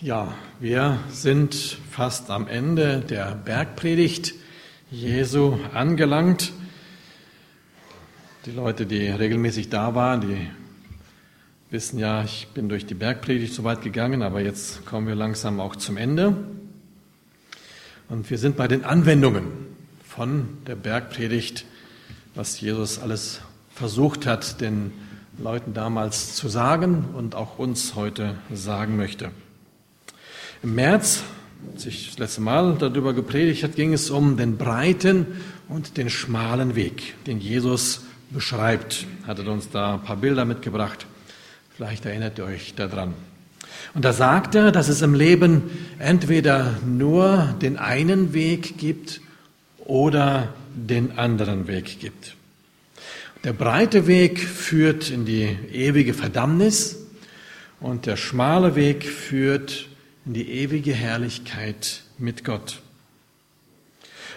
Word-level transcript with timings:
Ja, 0.00 0.32
wir 0.60 1.00
sind 1.10 1.56
fast 1.90 2.30
am 2.30 2.46
Ende 2.46 3.00
der 3.00 3.34
Bergpredigt 3.34 4.32
Jesu 4.92 5.58
angelangt. 5.74 6.52
Die 8.46 8.52
Leute, 8.52 8.86
die 8.86 9.08
regelmäßig 9.08 9.70
da 9.70 9.96
waren, 9.96 10.20
die 10.20 10.50
wissen 11.70 11.98
ja, 11.98 12.22
ich 12.22 12.46
bin 12.54 12.68
durch 12.68 12.86
die 12.86 12.94
Bergpredigt 12.94 13.52
so 13.52 13.64
weit 13.64 13.82
gegangen, 13.82 14.22
aber 14.22 14.40
jetzt 14.40 14.86
kommen 14.86 15.08
wir 15.08 15.16
langsam 15.16 15.58
auch 15.58 15.74
zum 15.74 15.96
Ende. 15.96 16.36
Und 18.08 18.30
wir 18.30 18.38
sind 18.38 18.56
bei 18.56 18.68
den 18.68 18.84
Anwendungen 18.84 19.46
von 20.06 20.58
der 20.68 20.76
Bergpredigt, 20.76 21.64
was 22.36 22.60
Jesus 22.60 23.00
alles 23.00 23.40
versucht 23.74 24.26
hat, 24.26 24.60
den 24.60 24.92
Leuten 25.38 25.74
damals 25.74 26.36
zu 26.36 26.48
sagen 26.48 27.04
und 27.14 27.34
auch 27.34 27.58
uns 27.58 27.96
heute 27.96 28.36
sagen 28.54 28.96
möchte. 28.96 29.32
Im 30.60 30.74
März, 30.74 31.22
als 31.72 31.86
ich 31.86 32.08
das 32.08 32.18
letzte 32.18 32.40
Mal 32.40 32.74
darüber 32.80 33.14
gepredigt 33.14 33.62
hat, 33.62 33.76
ging 33.76 33.92
es 33.92 34.10
um 34.10 34.36
den 34.36 34.56
breiten 34.56 35.26
und 35.68 35.96
den 35.96 36.10
schmalen 36.10 36.74
Weg, 36.74 37.14
den 37.26 37.38
Jesus 37.38 38.02
beschreibt. 38.30 39.06
Hat 39.24 39.38
er 39.38 39.46
uns 39.46 39.70
da 39.70 39.94
ein 39.94 40.02
paar 40.02 40.16
Bilder 40.16 40.44
mitgebracht. 40.44 41.06
Vielleicht 41.76 42.06
erinnert 42.06 42.38
ihr 42.38 42.44
euch 42.44 42.74
daran. 42.74 43.14
Und 43.94 44.04
da 44.04 44.12
sagt 44.12 44.56
er, 44.56 44.72
dass 44.72 44.88
es 44.88 45.00
im 45.00 45.14
Leben 45.14 45.62
entweder 46.00 46.78
nur 46.84 47.54
den 47.62 47.76
einen 47.76 48.32
Weg 48.34 48.78
gibt 48.78 49.20
oder 49.78 50.52
den 50.74 51.18
anderen 51.18 51.68
Weg 51.68 52.00
gibt. 52.00 52.34
Der 53.44 53.52
breite 53.52 54.08
Weg 54.08 54.40
führt 54.40 55.08
in 55.10 55.24
die 55.24 55.56
ewige 55.72 56.14
Verdammnis 56.14 56.96
und 57.78 58.06
der 58.06 58.16
schmale 58.16 58.74
Weg 58.74 59.04
führt 59.04 59.87
in 60.28 60.34
die 60.34 60.50
ewige 60.50 60.92
Herrlichkeit 60.92 62.02
mit 62.18 62.44
Gott. 62.44 62.82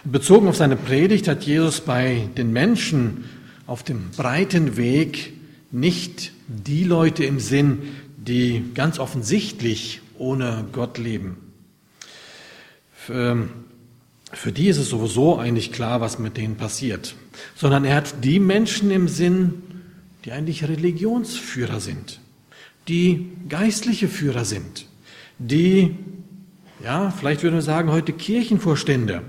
Bezogen 0.05 0.47
auf 0.47 0.55
seine 0.55 0.77
Predigt 0.77 1.27
hat 1.27 1.43
Jesus 1.43 1.81
bei 1.81 2.29
den 2.37 2.53
Menschen 2.53 3.25
auf 3.67 3.83
dem 3.83 4.09
breiten 4.11 4.77
Weg 4.77 5.33
nicht 5.69 6.31
die 6.47 6.85
Leute 6.85 7.25
im 7.25 7.41
Sinn, 7.41 7.79
die 8.15 8.63
ganz 8.73 8.99
offensichtlich 8.99 9.99
ohne 10.17 10.65
Gott 10.71 10.97
leben. 10.97 11.35
Für, 12.93 13.49
für 14.31 14.53
die 14.53 14.67
ist 14.67 14.77
es 14.77 14.87
sowieso 14.87 15.39
eigentlich 15.39 15.73
klar, 15.73 15.99
was 15.99 16.19
mit 16.19 16.37
denen 16.37 16.55
passiert, 16.55 17.15
sondern 17.55 17.83
er 17.83 17.97
hat 17.97 18.23
die 18.23 18.39
Menschen 18.39 18.91
im 18.91 19.09
Sinn, 19.09 19.61
die 20.23 20.31
eigentlich 20.31 20.63
Religionsführer 20.63 21.81
sind, 21.81 22.21
die 22.87 23.27
geistliche 23.49 24.07
Führer 24.07 24.45
sind, 24.45 24.85
die, 25.47 25.95
ja, 26.83 27.11
vielleicht 27.11 27.43
würden 27.43 27.55
wir 27.55 27.61
sagen, 27.61 27.91
heute 27.91 28.13
Kirchenvorstände, 28.13 29.23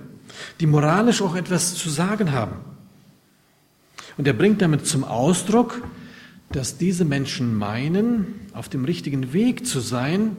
die 0.61 0.67
moralisch 0.67 1.23
auch 1.23 1.35
etwas 1.35 1.75
zu 1.75 1.89
sagen 1.89 2.33
haben. 2.33 2.57
Und 4.19 4.27
er 4.27 4.35
bringt 4.35 4.61
damit 4.61 4.87
zum 4.87 5.05
Ausdruck, 5.05 5.83
dass 6.51 6.77
diese 6.77 7.07
Menschen 7.07 7.55
meinen, 7.55 8.27
auf 8.53 8.69
dem 8.69 8.85
richtigen 8.85 9.33
Weg 9.33 9.67
zu 9.67 9.81
sein, 9.81 10.37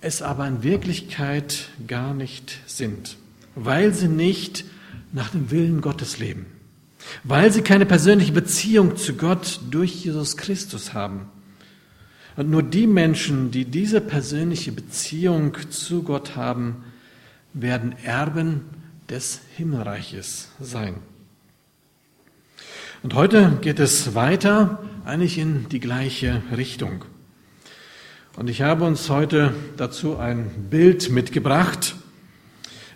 es 0.00 0.22
aber 0.22 0.46
in 0.46 0.62
Wirklichkeit 0.62 1.68
gar 1.88 2.14
nicht 2.14 2.58
sind, 2.66 3.16
weil 3.56 3.92
sie 3.92 4.08
nicht 4.08 4.64
nach 5.12 5.30
dem 5.30 5.50
Willen 5.50 5.80
Gottes 5.80 6.18
leben, 6.18 6.46
weil 7.24 7.52
sie 7.52 7.62
keine 7.62 7.86
persönliche 7.86 8.32
Beziehung 8.32 8.96
zu 8.96 9.14
Gott 9.14 9.60
durch 9.68 10.04
Jesus 10.04 10.36
Christus 10.36 10.94
haben 10.94 11.26
und 12.36 12.50
nur 12.50 12.62
die 12.62 12.86
Menschen, 12.86 13.50
die 13.50 13.64
diese 13.64 14.00
persönliche 14.00 14.72
Beziehung 14.72 15.56
zu 15.70 16.02
Gott 16.02 16.36
haben, 16.36 16.84
werden 17.52 17.94
Erben 18.04 18.62
des 19.08 19.40
Himmelreiches 19.56 20.50
sein. 20.60 20.94
Und 23.02 23.14
heute 23.14 23.58
geht 23.62 23.80
es 23.80 24.14
weiter, 24.14 24.78
eigentlich 25.04 25.38
in 25.38 25.68
die 25.70 25.80
gleiche 25.80 26.42
Richtung. 26.56 27.04
Und 28.36 28.48
ich 28.48 28.62
habe 28.62 28.84
uns 28.84 29.08
heute 29.10 29.54
dazu 29.76 30.18
ein 30.18 30.68
Bild 30.70 31.10
mitgebracht. 31.10 31.96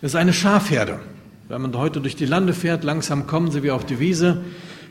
Es 0.01 0.11
ist 0.11 0.15
eine 0.15 0.33
Schafherde. 0.33 0.99
Wenn 1.49 1.61
man 1.61 1.75
heute 1.75 2.01
durch 2.01 2.15
die 2.15 2.25
Lande 2.25 2.53
fährt, 2.53 2.83
langsam 2.83 3.27
kommen 3.27 3.51
sie 3.51 3.61
wie 3.63 3.71
auf 3.71 3.85
die 3.85 3.99
Wiese. 3.99 4.43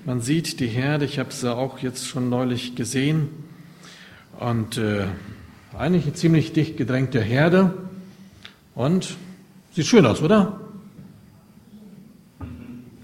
Man 0.04 0.20
sieht 0.20 0.60
die 0.60 0.66
Herde, 0.66 1.04
ich 1.04 1.18
habe 1.18 1.32
sie 1.32 1.52
auch 1.52 1.78
jetzt 1.78 2.06
schon 2.06 2.28
neulich 2.28 2.74
gesehen. 2.74 3.28
Und 4.40 4.78
äh, 4.78 5.06
eigentlich 5.78 6.04
eine 6.04 6.14
ziemlich 6.14 6.52
dicht 6.52 6.76
gedrängte 6.76 7.20
Herde. 7.20 7.74
Und 8.74 9.16
sieht 9.72 9.86
schön 9.86 10.06
aus, 10.06 10.22
oder? 10.22 10.60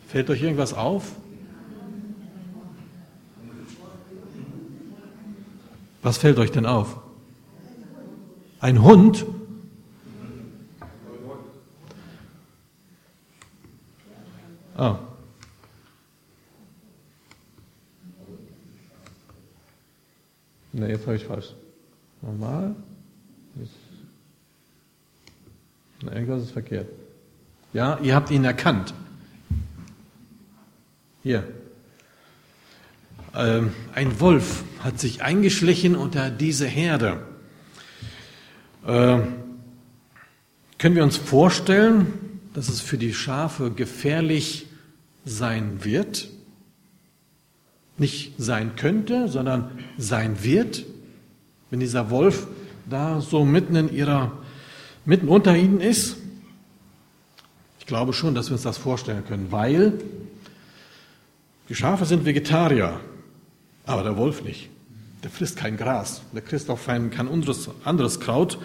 Fällt 0.09 0.29
euch 0.31 0.43
irgendwas 0.43 0.75
auf? 0.75 1.13
Was 6.03 6.19
fällt 6.19 6.39
euch 6.39 6.51
denn 6.51 6.67
auf? 6.67 6.99
Ein 8.61 8.83
Hund? 8.83 9.25
Ah. 14.77 14.99
Ne, 20.73 20.89
jetzt 20.89 21.07
habe 21.07 21.17
ich 21.17 21.25
falsch. 21.25 21.55
Normal? 22.23 22.75
Na, 26.03 26.13
irgendwas 26.13 26.45
ist 26.45 26.53
verkehrt. 26.53 26.89
Ja, 27.73 27.99
ihr 28.03 28.15
habt 28.15 28.31
ihn 28.31 28.45
erkannt. 28.45 28.95
Hier. 31.23 31.45
Ähm, 33.35 33.73
ein 33.95 34.21
Wolf 34.21 34.65
hat 34.81 34.99
sich 34.99 35.23
eingeschlichen 35.23 35.95
unter 35.95 36.31
diese 36.31 36.67
Herde. 36.67 37.23
Ähm, 38.87 39.35
können 40.79 40.97
wir 40.97 41.05
uns 41.05 41.17
vorstellen, 41.17 42.41
dass 42.55 42.69
es 42.69 42.81
für 42.81 42.99
die 42.99 43.15
Schafe 43.15 43.71
gefährlich 43.71 44.67
sein 45.25 45.85
wird? 45.85 46.29
Nicht 48.01 48.33
sein 48.39 48.77
könnte, 48.77 49.29
sondern 49.29 49.71
sein 49.99 50.43
wird, 50.43 50.85
wenn 51.71 51.81
dieser 51.81 52.11
Wolf 52.11 52.47
da 52.89 53.21
so 53.21 53.45
mitten 53.45 53.77
in 53.77 53.95
ihrer, 53.95 54.33
mitten 55.05 55.29
unter 55.29 55.55
ihnen 55.55 55.81
ist? 55.81 56.17
Ich 57.79 57.87
glaube 57.87 58.13
schon, 58.13 58.35
dass 58.35 58.49
wir 58.49 58.55
uns 58.55 58.63
das 58.63 58.79
vorstellen 58.79 59.25
können, 59.27 59.53
weil 59.53 59.93
die 61.69 61.75
Schafe 61.75 62.07
sind 62.07 62.25
Vegetarier, 62.25 62.99
aber 63.85 64.03
der 64.03 64.17
Wolf 64.17 64.43
nicht. 64.43 64.71
Der 65.23 65.31
frisst 65.31 65.57
kein 65.57 65.77
Gras, 65.77 66.23
der 66.33 66.43
frisst 66.43 66.71
auch 66.71 66.83
kein, 66.83 67.11
kein 67.11 67.29
anderes, 67.29 68.21
Kraut, 68.21 68.59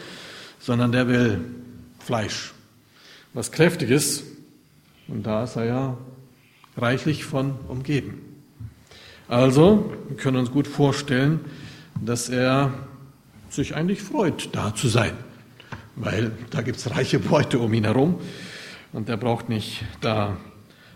sondern 0.60 0.94
der 0.94 1.08
will 1.10 1.44
Fleisch, 2.00 2.54
was 3.34 3.52
kräftiges. 3.52 4.24
Und 5.10 5.24
da 5.24 5.44
ist 5.44 5.58
er 5.58 5.66
ja 5.66 5.98
reichlich 6.78 7.26
von 7.26 7.56
umgeben. 7.68 8.25
Also, 9.28 9.92
wir 10.08 10.18
können 10.18 10.38
uns 10.38 10.52
gut 10.52 10.68
vorstellen, 10.68 11.40
dass 12.00 12.30
er 12.30 12.72
sich 13.50 13.76
eigentlich 13.76 14.04
freut, 14.04 14.50
da 14.52 14.76
zu 14.76 14.88
sein, 14.88 15.14
weil 15.96 16.32
da 16.52 16.62
gibt 16.62 16.78
es 16.78 16.92
reiche 16.92 17.18
Beute 17.18 17.58
um 17.58 17.74
ihn 17.74 17.86
herum 17.86 18.20
und 18.94 19.10
er 19.10 19.18
braucht 19.18 19.50
nicht 19.50 19.84
da 20.02 20.38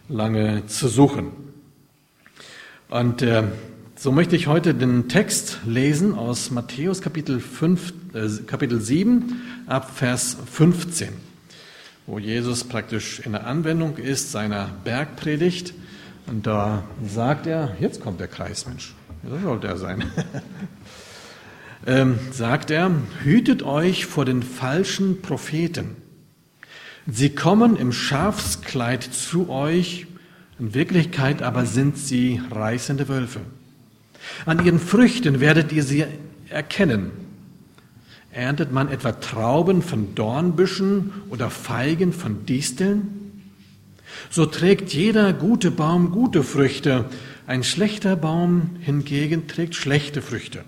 lange 0.10 0.68
zu 0.68 0.90
suchen. 0.90 1.32
Und 2.90 3.24
äh, 3.24 3.46
so 3.96 4.12
möchte 4.12 4.36
ich 4.36 4.46
heute 4.46 4.76
den 4.76 5.10
Text 5.10 5.62
lesen 5.66 6.14
aus 6.14 6.52
Matthäus 6.52 7.02
Kapitel, 7.02 7.40
5, 7.40 7.94
äh, 8.14 8.30
Kapitel 8.46 8.80
7 8.80 9.42
ab 9.66 9.90
Vers 9.90 10.38
15, 10.54 11.10
wo 12.06 12.20
Jesus 12.20 12.64
praktisch 12.64 13.22
in 13.22 13.32
der 13.32 13.48
Anwendung 13.48 13.98
ist 13.98 14.32
seiner 14.32 14.70
Bergpredigt 14.84 15.74
und 16.30 16.46
da 16.46 16.84
sagt 17.06 17.48
er, 17.48 17.76
jetzt 17.80 18.02
kommt 18.02 18.20
der 18.20 18.28
Kreismensch, 18.28 18.94
das 19.24 19.42
sollte 19.42 19.68
er 19.68 19.78
sein. 19.78 20.04
ähm, 21.88 22.20
sagt 22.32 22.72
er, 22.72 22.92
hütet 23.24 23.64
euch 23.64 24.06
vor 24.06 24.26
den 24.26 24.44
falschen 24.44 25.22
Propheten. 25.22 25.96
Sie 27.08 27.30
kommen 27.32 27.76
im 27.76 27.92
Schafskleid 27.92 29.04
zu 29.04 29.50
euch, 29.50 30.06
in 30.60 30.74
Wirklichkeit 30.74 31.42
aber 31.42 31.66
sind 31.66 31.98
sie 31.98 32.42
reißende 32.52 33.08
Wölfe. 33.08 33.40
An 34.46 34.64
ihren 34.64 34.80
Früchten 34.80 35.40
werdet 35.40 35.72
ihr 35.72 35.84
sie 35.84 36.06
erkennen. 36.50 37.12
Erntet 38.32 38.72
man 38.72 38.92
etwa 38.92 39.14
Trauben 39.14 39.82
von 39.82 40.14
Dornbüschen 40.14 41.12
oder 41.30 41.50
Feigen 41.50 42.14
von 42.14 42.46
Disteln? 42.46 43.19
So 44.30 44.46
trägt 44.46 44.94
jeder 44.94 45.34
gute 45.34 45.72
Baum 45.72 46.12
gute 46.12 46.44
Früchte, 46.44 47.06
ein 47.48 47.64
schlechter 47.64 48.16
Baum 48.16 48.78
hingegen 48.80 49.48
trägt 49.48 49.76
schlechte 49.76 50.22
Früchte. 50.22 50.64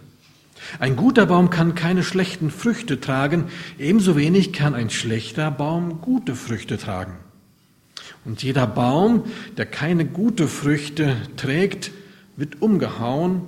Ein 0.80 0.96
guter 0.96 1.26
Baum 1.26 1.50
kann 1.50 1.76
keine 1.76 2.04
schlechten 2.04 2.52
Früchte 2.52 3.00
tragen, 3.00 3.46
ebenso 3.78 4.16
wenig 4.16 4.54
kann 4.54 4.74
ein 4.76 4.90
schlechter 4.90 5.52
Baum 5.52 6.02
gute 6.02 6.36
Früchte 6.36 6.78
tragen. 6.78 7.18
Und 8.24 8.44
jeder 8.44 8.68
Baum, 8.68 9.26
der 9.58 9.66
keine 9.66 10.06
gute 10.06 10.48
Früchte 10.48 11.18
trägt, 11.38 11.92
wird 12.36 12.62
umgehauen 12.62 13.42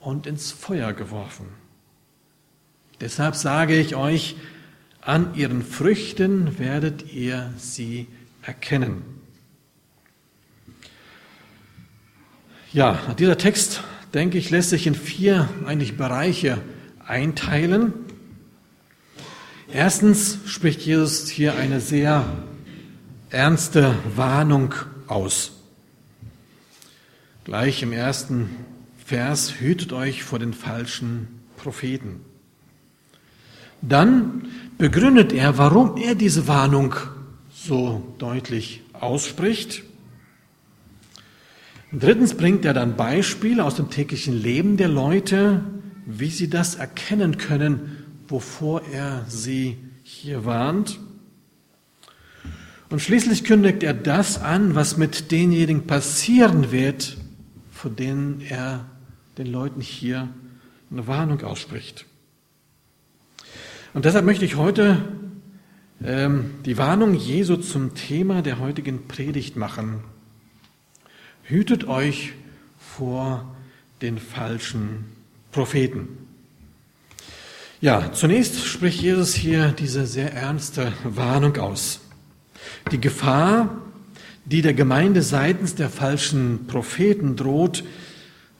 und 0.00 0.26
ins 0.26 0.52
Feuer 0.52 0.92
geworfen. 0.92 1.46
Deshalb 3.00 3.36
sage 3.36 3.78
ich 3.78 3.94
euch, 3.94 4.36
an 5.00 5.34
ihren 5.34 5.62
Früchten 5.62 6.58
werdet 6.58 7.12
ihr 7.12 7.52
sie 7.56 8.08
erkennen. 8.42 9.17
Ja, 12.74 12.98
dieser 13.18 13.38
Text, 13.38 13.82
denke 14.12 14.36
ich, 14.36 14.50
lässt 14.50 14.68
sich 14.68 14.86
in 14.86 14.94
vier 14.94 15.48
eigentlich 15.64 15.96
Bereiche 15.96 16.58
einteilen. 17.06 17.94
Erstens 19.72 20.38
spricht 20.44 20.82
Jesus 20.82 21.30
hier 21.30 21.56
eine 21.56 21.80
sehr 21.80 22.26
ernste 23.30 23.94
Warnung 24.14 24.74
aus. 25.06 25.52
Gleich 27.44 27.82
im 27.82 27.92
ersten 27.92 28.50
Vers, 29.02 29.60
hütet 29.60 29.94
euch 29.94 30.22
vor 30.22 30.38
den 30.38 30.52
falschen 30.52 31.40
Propheten. 31.56 32.20
Dann 33.80 34.46
begründet 34.76 35.32
er, 35.32 35.56
warum 35.56 35.96
er 35.96 36.14
diese 36.14 36.46
Warnung 36.48 36.94
so 37.50 38.14
deutlich 38.18 38.82
ausspricht. 38.92 39.84
Drittens 41.92 42.34
bringt 42.34 42.64
er 42.66 42.74
dann 42.74 42.96
Beispiele 42.96 43.64
aus 43.64 43.76
dem 43.76 43.88
täglichen 43.88 44.34
Leben 44.34 44.76
der 44.76 44.88
Leute, 44.88 45.64
wie 46.04 46.30
sie 46.30 46.50
das 46.50 46.74
erkennen 46.74 47.38
können, 47.38 48.04
wovor 48.28 48.82
er 48.92 49.24
sie 49.28 49.78
hier 50.02 50.44
warnt. 50.44 51.00
Und 52.90 53.00
schließlich 53.00 53.44
kündigt 53.44 53.82
er 53.82 53.94
das 53.94 54.40
an, 54.40 54.74
was 54.74 54.96
mit 54.96 55.30
denjenigen 55.30 55.86
passieren 55.86 56.72
wird, 56.72 57.16
von 57.70 57.96
denen 57.96 58.40
er 58.40 58.86
den 59.38 59.46
Leuten 59.46 59.80
hier 59.80 60.28
eine 60.90 61.06
Warnung 61.06 61.42
ausspricht. 61.42 62.06
Und 63.94 64.04
deshalb 64.04 64.24
möchte 64.24 64.44
ich 64.44 64.56
heute 64.56 64.96
ähm, 66.04 66.50
die 66.66 66.76
Warnung 66.76 67.14
Jesu 67.14 67.56
zum 67.56 67.94
Thema 67.94 68.42
der 68.42 68.58
heutigen 68.58 69.08
Predigt 69.08 69.56
machen. 69.56 70.04
Hütet 71.48 71.88
euch 71.88 72.34
vor 72.78 73.56
den 74.02 74.18
falschen 74.18 75.06
Propheten. 75.50 76.08
Ja, 77.80 78.12
zunächst 78.12 78.66
spricht 78.66 79.00
Jesus 79.00 79.32
hier 79.32 79.68
diese 79.68 80.04
sehr 80.04 80.34
ernste 80.34 80.92
Warnung 81.04 81.56
aus. 81.56 82.00
Die 82.92 83.00
Gefahr, 83.00 83.80
die 84.44 84.60
der 84.60 84.74
Gemeinde 84.74 85.22
seitens 85.22 85.74
der 85.74 85.88
falschen 85.88 86.66
Propheten 86.66 87.34
droht, 87.34 87.82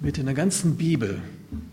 wird 0.01 0.17
in 0.17 0.25
der 0.25 0.35
ganzen 0.35 0.77
Bibel, 0.77 1.21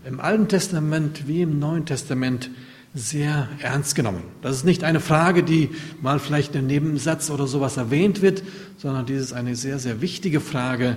im 0.04 0.20
Alten 0.20 0.48
Testament 0.48 1.26
wie 1.26 1.40
im 1.40 1.58
Neuen 1.58 1.86
Testament, 1.86 2.50
sehr 2.96 3.48
ernst 3.58 3.94
genommen. 3.94 4.22
Das 4.40 4.56
ist 4.56 4.64
nicht 4.64 4.82
eine 4.82 5.00
Frage, 5.00 5.42
die 5.42 5.68
mal 6.00 6.18
vielleicht 6.18 6.54
in 6.54 6.60
einem 6.60 6.68
Nebensatz 6.68 7.28
oder 7.28 7.46
sowas 7.46 7.76
erwähnt 7.76 8.22
wird, 8.22 8.42
sondern 8.78 9.04
dies 9.04 9.20
ist 9.20 9.32
eine 9.34 9.54
sehr, 9.54 9.78
sehr 9.78 10.00
wichtige 10.00 10.40
Frage, 10.40 10.96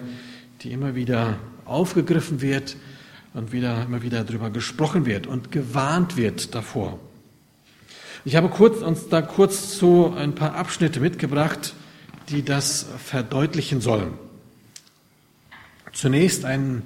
die 0.61 0.71
immer 0.71 0.95
wieder 0.95 1.37
aufgegriffen 1.65 2.39
wird 2.39 2.77
und 3.33 3.51
wieder, 3.51 3.83
immer 3.83 4.01
wieder 4.01 4.23
darüber 4.23 4.49
gesprochen 4.49 5.05
wird 5.05 5.27
und 5.27 5.51
gewarnt 5.51 6.15
wird 6.15 6.55
davor. 6.55 6.99
Ich 8.23 8.37
habe 8.37 8.47
kurz, 8.47 8.81
uns 8.81 9.09
da 9.09 9.21
kurz 9.21 9.77
zu 9.77 10.13
ein 10.15 10.35
paar 10.35 10.55
Abschnitte 10.55 11.01
mitgebracht, 11.01 11.73
die 12.29 12.43
das 12.43 12.85
verdeutlichen 13.05 13.81
sollen. 13.81 14.13
Zunächst 15.91 16.45
ein 16.45 16.81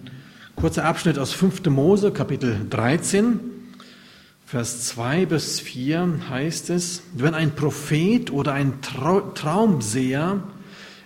kurzer 0.56 0.86
Abschnitt 0.86 1.20
aus 1.20 1.34
5. 1.34 1.66
Mose, 1.68 2.12
Kapitel 2.12 2.66
13, 2.68 3.40
Vers 4.54 4.86
2 4.86 5.26
bis 5.26 5.60
4 5.60 6.30
heißt 6.30 6.70
es, 6.70 7.02
wenn 7.16 7.34
ein 7.34 7.56
Prophet 7.56 8.30
oder 8.30 8.54
ein 8.54 8.82
Traumseher 8.84 10.44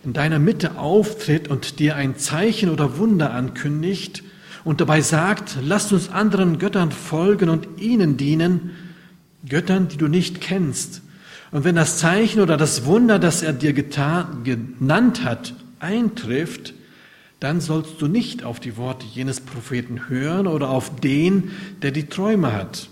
in 0.04 0.12
deiner 0.12 0.38
Mitte 0.38 0.78
auftritt 0.78 1.48
und 1.48 1.80
dir 1.80 1.96
ein 1.96 2.18
Zeichen 2.18 2.70
oder 2.70 2.98
Wunder 2.98 3.32
ankündigt 3.32 4.22
und 4.66 4.82
dabei 4.82 5.00
sagt, 5.00 5.60
lasst 5.64 5.94
uns 5.94 6.10
anderen 6.10 6.60
Göttern 6.60 6.92
folgen 6.92 7.48
und 7.48 7.80
ihnen 7.80 8.18
dienen, 8.18 8.72
Göttern, 9.48 9.88
die 9.88 9.96
du 9.96 10.10
nicht 10.10 10.42
kennst. 10.42 11.02
Und 11.52 11.64
wenn 11.64 11.76
das 11.76 12.00
Zeichen 12.00 12.42
oder 12.42 12.58
das 12.58 12.84
Wunder, 12.84 13.18
das 13.18 13.44
er 13.44 13.54
dir 13.54 13.72
getan, 13.72 14.44
genannt 14.44 15.24
hat, 15.24 15.56
eintrifft, 15.80 16.74
dann 17.40 17.62
sollst 17.62 18.02
du 18.02 18.08
nicht 18.08 18.44
auf 18.44 18.60
die 18.60 18.76
Worte 18.76 19.06
jenes 19.06 19.40
Propheten 19.40 20.10
hören 20.10 20.48
oder 20.48 20.70
auf 20.70 21.00
den, 21.00 21.52
der 21.82 21.92
die 21.92 22.08
Träume 22.08 22.52
hat. 22.52 22.90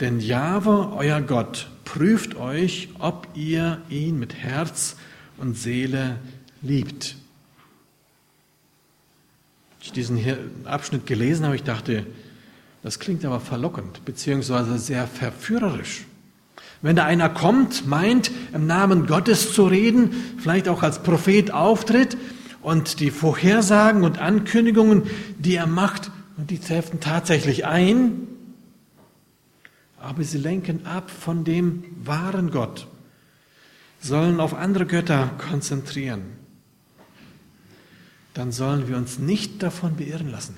Denn 0.00 0.20
Jahwe, 0.20 0.92
euer 0.96 1.20
Gott, 1.20 1.68
prüft 1.84 2.36
euch, 2.36 2.90
ob 3.00 3.26
ihr 3.34 3.82
ihn 3.88 4.18
mit 4.18 4.34
Herz 4.34 4.96
und 5.38 5.56
Seele 5.56 6.16
liebt. 6.62 7.16
Als 9.78 9.86
ich 9.86 9.92
diesen 9.92 10.24
Abschnitt 10.64 11.06
gelesen 11.06 11.46
habe, 11.46 11.56
ich 11.56 11.64
dachte, 11.64 12.06
das 12.84 13.00
klingt 13.00 13.24
aber 13.24 13.40
verlockend, 13.40 14.04
beziehungsweise 14.04 14.78
sehr 14.78 15.08
verführerisch. 15.08 16.04
Wenn 16.80 16.94
da 16.94 17.04
einer 17.04 17.28
kommt, 17.28 17.88
meint, 17.88 18.30
im 18.54 18.68
Namen 18.68 19.08
Gottes 19.08 19.52
zu 19.52 19.66
reden, 19.66 20.12
vielleicht 20.38 20.68
auch 20.68 20.84
als 20.84 21.02
Prophet 21.02 21.50
auftritt 21.50 22.16
und 22.62 23.00
die 23.00 23.10
Vorhersagen 23.10 24.04
und 24.04 24.18
Ankündigungen, 24.18 25.02
die 25.38 25.56
er 25.56 25.66
macht, 25.66 26.12
die 26.36 26.60
treffen 26.60 27.00
tatsächlich 27.00 27.66
ein, 27.66 28.27
aber 30.00 30.24
sie 30.24 30.38
lenken 30.38 30.86
ab 30.86 31.10
von 31.10 31.44
dem 31.44 31.84
wahren 32.04 32.50
Gott, 32.50 32.86
sollen 34.00 34.40
auf 34.40 34.54
andere 34.54 34.86
Götter 34.86 35.30
konzentrieren. 35.50 36.22
Dann 38.34 38.52
sollen 38.52 38.88
wir 38.88 38.96
uns 38.96 39.18
nicht 39.18 39.62
davon 39.62 39.96
beirren 39.96 40.30
lassen 40.30 40.54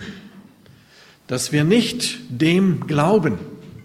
dass 1.30 1.52
wir 1.52 1.62
nicht 1.62 2.18
dem 2.28 2.88
glauben, 2.88 3.38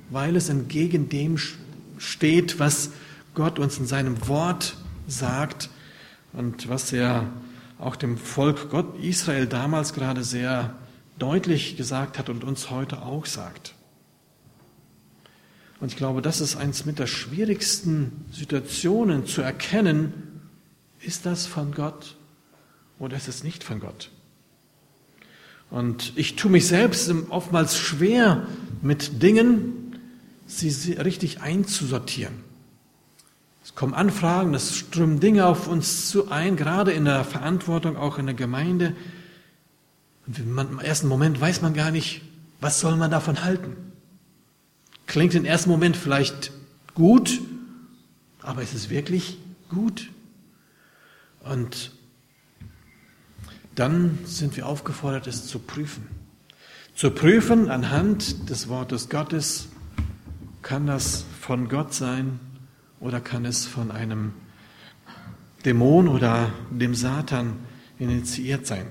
weil 0.10 0.36
es 0.36 0.50
entgegen 0.50 1.10
dem 1.10 1.38
steht, 2.00 2.58
was 2.58 2.90
Gott 3.36 3.60
uns 3.60 3.78
in 3.78 3.86
seinem 3.86 4.28
Wort 4.28 4.76
sagt 5.08 5.70
und 6.34 6.68
was 6.70 6.92
er 6.92 7.28
auch 7.78 7.96
dem 7.96 8.18
Volk 8.18 8.72
Gott 8.72 9.00
Israel 9.00 9.46
damals 9.46 9.94
gerade 9.94 10.24
sehr 10.24 10.74
deutlich 11.20 11.78
gesagt 11.78 12.18
hat 12.18 12.30
und 12.30 12.44
uns 12.44 12.72
heute 12.72 13.04
auch 13.04 13.28
sagt. 13.28 13.75
Und 15.86 15.92
ich 15.92 15.98
glaube, 15.98 16.24
das 16.24 16.42
ist 16.42 16.56
eines 16.56 16.86
mit 16.86 16.98
der 16.98 17.06
schwierigsten 17.06 18.26
Situationen 18.32 19.28
zu 19.28 19.44
erkennen, 19.44 20.42
ist 21.00 21.28
das 21.28 21.46
von 21.46 21.76
Gott 21.76 22.16
oder 22.98 23.16
ist 23.16 23.28
es 23.28 23.44
nicht 23.44 23.64
von 23.64 23.80
Gott? 23.80 24.10
Und 25.70 26.12
ich 26.16 26.38
tue 26.38 26.50
mich 26.50 26.66
selbst 26.66 27.14
oftmals 27.30 27.78
schwer 27.78 28.48
mit 28.82 29.22
Dingen, 29.22 30.00
sie 30.48 30.94
richtig 30.94 31.42
einzusortieren. 31.42 32.34
Es 33.64 33.76
kommen 33.76 33.94
Anfragen, 33.94 34.56
es 34.56 34.76
strömen 34.76 35.20
Dinge 35.20 35.46
auf 35.46 35.68
uns 35.68 36.10
zu 36.10 36.32
ein, 36.32 36.56
gerade 36.56 36.94
in 36.94 37.06
der 37.06 37.24
Verantwortung, 37.24 37.96
auch 37.96 38.18
in 38.18 38.26
der 38.26 38.34
Gemeinde. 38.34 38.96
Und 40.26 40.40
im 40.40 40.80
ersten 40.80 41.08
Moment 41.08 41.40
weiß 41.40 41.62
man 41.62 41.76
gar 41.76 41.92
nicht, 41.92 42.24
was 42.60 42.80
soll 42.80 42.96
man 42.96 43.12
davon 43.12 43.44
halten. 43.44 43.85
Klingt 45.08 45.36
im 45.36 45.46
ersten 45.46 45.70
Moment 45.70 45.98
vielleicht 45.98 46.52
gut, 46.94 47.42
aber 48.42 48.62
ist 48.62 48.74
es 48.74 48.90
wirklich 48.90 49.38
gut? 49.70 50.10
Und 51.42 51.92
dann 53.76 54.18
sind 54.26 54.56
wir 54.56 54.66
aufgefordert, 54.66 55.28
es 55.28 55.48
zu 55.48 55.60
prüfen. 55.60 56.08
Zu 56.96 57.12
prüfen 57.12 57.70
anhand 57.70 58.50
des 58.50 58.70
Wortes 58.70 59.10
Gottes, 59.10 59.68
kann 60.62 60.88
das 60.88 61.26
von 61.40 61.70
Gott 61.70 61.94
sein 61.94 62.40
oder 63.00 63.20
kann 63.20 63.46
es 63.46 63.66
von 63.66 63.92
einem 63.92 64.34
Dämon 65.66 66.08
oder 66.08 66.52
dem 66.72 66.96
Satan 66.96 67.58
initiiert 68.00 68.66
sein. 68.66 68.88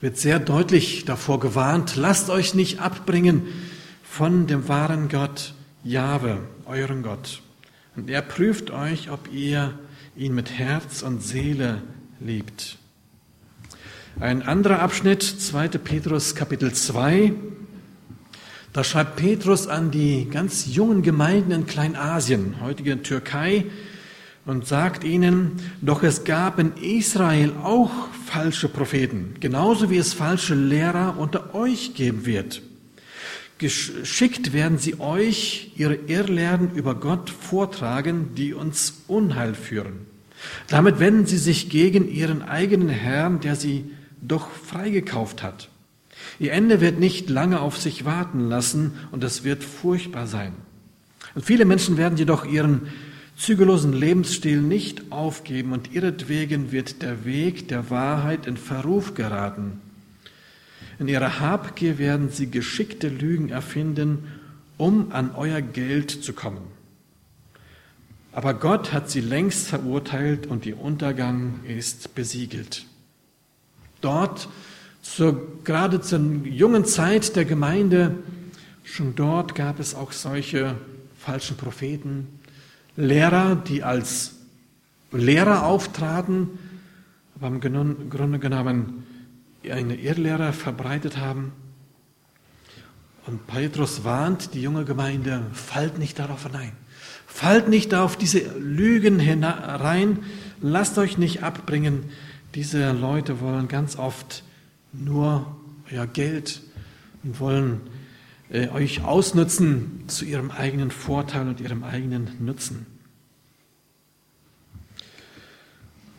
Wird 0.00 0.18
sehr 0.18 0.38
deutlich 0.38 1.04
davor 1.04 1.40
gewarnt, 1.40 1.96
lasst 1.96 2.30
euch 2.30 2.54
nicht 2.54 2.80
abbringen 2.80 3.46
von 4.18 4.48
dem 4.48 4.66
wahren 4.66 5.08
Gott, 5.08 5.54
Jahwe, 5.84 6.40
euren 6.66 7.04
Gott. 7.04 7.40
Und 7.94 8.10
er 8.10 8.20
prüft 8.20 8.72
euch, 8.72 9.12
ob 9.12 9.32
ihr 9.32 9.78
ihn 10.16 10.34
mit 10.34 10.50
Herz 10.50 11.02
und 11.02 11.22
Seele 11.22 11.82
liebt. 12.18 12.78
Ein 14.18 14.42
anderer 14.42 14.80
Abschnitt, 14.80 15.22
2. 15.22 15.68
Petrus 15.68 16.34
Kapitel 16.34 16.72
2, 16.72 17.32
Da 18.72 18.82
schreibt 18.82 19.14
Petrus 19.14 19.68
an 19.68 19.92
die 19.92 20.28
ganz 20.28 20.66
jungen 20.66 21.02
Gemeinden 21.02 21.52
in 21.52 21.66
Kleinasien, 21.68 22.56
heutige 22.60 23.00
Türkei, 23.04 23.66
und 24.46 24.66
sagt 24.66 25.04
ihnen, 25.04 25.60
doch 25.80 26.02
es 26.02 26.24
gab 26.24 26.58
in 26.58 26.72
Israel 26.74 27.52
auch 27.62 27.92
falsche 28.26 28.68
Propheten, 28.68 29.34
genauso 29.38 29.90
wie 29.90 29.98
es 29.98 30.12
falsche 30.12 30.56
Lehrer 30.56 31.14
unter 31.18 31.54
euch 31.54 31.94
geben 31.94 32.26
wird. 32.26 32.62
Geschickt 33.58 34.52
werden 34.52 34.78
sie 34.78 35.00
euch 35.00 35.72
ihre 35.76 35.96
Irrlehren 35.96 36.72
über 36.74 36.94
Gott 36.94 37.28
vortragen, 37.28 38.34
die 38.36 38.54
uns 38.54 39.02
Unheil 39.08 39.54
führen. 39.54 40.06
Damit 40.68 41.00
wenden 41.00 41.26
sie 41.26 41.38
sich 41.38 41.68
gegen 41.68 42.08
ihren 42.08 42.42
eigenen 42.42 42.88
Herrn, 42.88 43.40
der 43.40 43.56
sie 43.56 43.90
doch 44.20 44.48
freigekauft 44.50 45.42
hat. 45.42 45.68
Ihr 46.38 46.52
Ende 46.52 46.80
wird 46.80 47.00
nicht 47.00 47.30
lange 47.30 47.60
auf 47.60 47.78
sich 47.78 48.04
warten 48.04 48.48
lassen 48.48 48.92
und 49.10 49.24
es 49.24 49.42
wird 49.42 49.64
furchtbar 49.64 50.26
sein. 50.28 50.52
Und 51.34 51.44
viele 51.44 51.64
Menschen 51.64 51.96
werden 51.96 52.18
jedoch 52.18 52.44
ihren 52.44 52.88
zügellosen 53.36 53.92
Lebensstil 53.92 54.60
nicht 54.60 55.10
aufgeben 55.10 55.72
und 55.72 55.92
ihretwegen 55.92 56.72
wird 56.72 57.02
der 57.02 57.24
Weg 57.24 57.68
der 57.68 57.90
Wahrheit 57.90 58.46
in 58.46 58.56
Verruf 58.56 59.14
geraten. 59.14 59.80
In 60.98 61.06
ihrer 61.06 61.38
Habgier 61.38 61.98
werden 61.98 62.28
sie 62.30 62.50
geschickte 62.50 63.08
Lügen 63.08 63.50
erfinden, 63.50 64.24
um 64.76 65.12
an 65.12 65.30
euer 65.34 65.60
Geld 65.60 66.10
zu 66.10 66.32
kommen. 66.32 66.62
Aber 68.32 68.54
Gott 68.54 68.92
hat 68.92 69.10
sie 69.10 69.20
längst 69.20 69.68
verurteilt 69.68 70.46
und 70.46 70.66
ihr 70.66 70.80
Untergang 70.80 71.60
ist 71.66 72.14
besiegelt. 72.14 72.86
Dort, 74.00 74.48
zur, 75.02 75.64
gerade 75.64 76.00
zur 76.00 76.20
jungen 76.44 76.84
Zeit 76.84 77.36
der 77.36 77.44
Gemeinde, 77.44 78.16
schon 78.84 79.14
dort 79.14 79.54
gab 79.54 79.80
es 79.80 79.94
auch 79.94 80.12
solche 80.12 80.76
falschen 81.18 81.56
Propheten, 81.56 82.28
Lehrer, 82.96 83.54
die 83.54 83.82
als 83.84 84.34
Lehrer 85.12 85.64
auftraten, 85.64 86.50
aber 87.36 87.46
im 87.48 87.60
Grunde 87.60 88.38
genommen 88.38 89.04
eine 89.72 89.96
Irrlehre 89.96 90.52
verbreitet 90.52 91.16
haben. 91.16 91.52
Und 93.26 93.46
Petrus 93.46 94.04
warnt 94.04 94.54
die 94.54 94.62
junge 94.62 94.84
Gemeinde, 94.84 95.42
fallt 95.52 95.98
nicht 95.98 96.18
darauf 96.18 96.44
hinein. 96.44 96.72
Fallt 97.26 97.68
nicht 97.68 97.94
auf 97.94 98.16
diese 98.16 98.40
Lügen 98.58 99.20
herein. 99.20 100.20
Lasst 100.60 100.98
euch 100.98 101.18
nicht 101.18 101.42
abbringen. 101.42 102.04
Diese 102.54 102.92
Leute 102.92 103.40
wollen 103.40 103.68
ganz 103.68 103.96
oft 103.96 104.42
nur 104.92 105.56
euer 105.92 106.06
Geld 106.06 106.62
und 107.22 107.38
wollen 107.38 107.82
äh, 108.50 108.68
euch 108.70 109.04
ausnutzen 109.04 110.04
zu 110.06 110.24
ihrem 110.24 110.50
eigenen 110.50 110.90
Vorteil 110.90 111.46
und 111.48 111.60
ihrem 111.60 111.84
eigenen 111.84 112.30
Nutzen. 112.40 112.86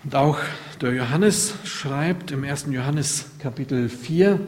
Und 0.09 0.15
auch 0.15 0.39
der 0.81 0.91
Johannes 0.91 1.53
schreibt 1.65 2.31
im 2.31 2.43
1. 2.43 2.65
Johannes 2.71 3.25
Kapitel 3.37 3.89
4, 3.89 4.39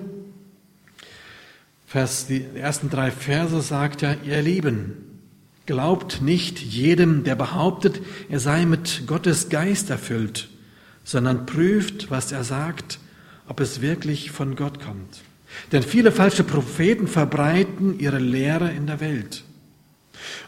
Vers, 1.86 2.26
die 2.26 2.44
ersten 2.56 2.90
drei 2.90 3.12
Verse 3.12 3.62
sagt 3.62 4.02
er, 4.02 4.18
ihr 4.24 4.42
Lieben, 4.42 5.22
glaubt 5.68 6.24
nicht 6.24 6.58
jedem, 6.58 7.24
der 7.24 7.36
behauptet, 7.36 8.02
er 8.28 8.40
sei 8.40 8.66
mit 8.66 9.04
Gottes 9.06 9.50
Geist 9.50 9.92
erfüllt, 9.92 10.50
sondern 11.04 11.46
prüft, 11.46 12.10
was 12.10 12.32
er 12.32 12.44
sagt, 12.44 12.98
ob 13.48 13.60
es 13.60 13.82
wirklich 13.82 14.32
von 14.32 14.56
Gott 14.56 14.84
kommt. 14.84 15.22
Denn 15.72 15.84
viele 15.84 16.12
falsche 16.12 16.44
Propheten 16.44 17.08
verbreiten 17.08 18.00
ihre 18.00 18.18
Lehre 18.18 18.72
in 18.72 18.88
der 18.88 19.00
Welt. 19.00 19.44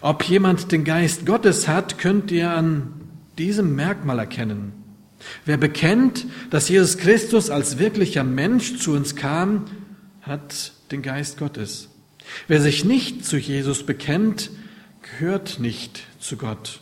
Ob 0.01 0.23
jemand 0.23 0.71
den 0.71 0.83
Geist 0.83 1.27
Gottes 1.27 1.67
hat, 1.67 1.99
könnt 1.99 2.31
ihr 2.31 2.49
an 2.49 2.93
diesem 3.37 3.75
Merkmal 3.75 4.17
erkennen. 4.17 4.82
Wer 5.45 5.57
bekennt, 5.57 6.25
dass 6.49 6.69
Jesus 6.69 6.97
Christus 6.97 7.49
als 7.49 7.79
wirklicher 7.79 8.23
Mensch 8.23 8.77
zu 8.77 8.91
uns 8.91 9.15
kam, 9.15 9.65
hat 10.21 10.73
den 10.91 11.01
Geist 11.01 11.37
Gottes. 11.37 11.89
Wer 12.47 12.61
sich 12.61 12.85
nicht 12.85 13.25
zu 13.25 13.37
Jesus 13.37 13.83
bekennt, 13.83 14.49
gehört 15.01 15.59
nicht 15.59 16.03
zu 16.19 16.37
Gott. 16.37 16.81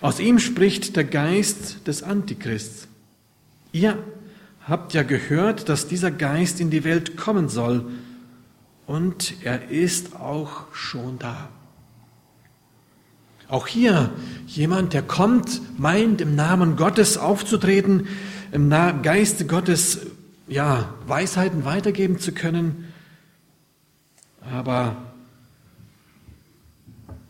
Aus 0.00 0.20
ihm 0.20 0.38
spricht 0.38 0.96
der 0.96 1.04
Geist 1.04 1.86
des 1.86 2.02
Antichrists. 2.02 2.88
Ihr 3.72 4.02
habt 4.66 4.94
ja 4.94 5.02
gehört, 5.02 5.68
dass 5.68 5.88
dieser 5.88 6.10
Geist 6.10 6.60
in 6.60 6.70
die 6.70 6.84
Welt 6.84 7.16
kommen 7.16 7.48
soll, 7.48 7.90
und 8.86 9.34
er 9.44 9.70
ist 9.70 10.16
auch 10.16 10.74
schon 10.74 11.20
da. 11.20 11.48
Auch 13.50 13.66
hier 13.66 14.12
jemand, 14.46 14.92
der 14.92 15.02
kommt, 15.02 15.60
meint 15.76 16.20
im 16.20 16.36
Namen 16.36 16.76
Gottes 16.76 17.18
aufzutreten, 17.18 18.06
im 18.52 18.70
Geiste 18.70 19.44
Gottes 19.44 20.06
ja, 20.46 20.94
Weisheiten 21.08 21.64
weitergeben 21.64 22.20
zu 22.20 22.30
können, 22.30 22.92
aber 24.40 24.96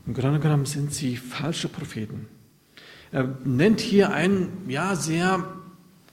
im 0.06 0.12
Grunde 0.12 0.40
genommen 0.40 0.66
sind 0.66 0.92
sie 0.92 1.16
falsche 1.16 1.68
Propheten. 1.68 2.26
Er 3.12 3.26
nennt 3.44 3.80
hier 3.80 4.12
ein 4.12 4.48
ja 4.68 4.96
sehr 4.96 5.44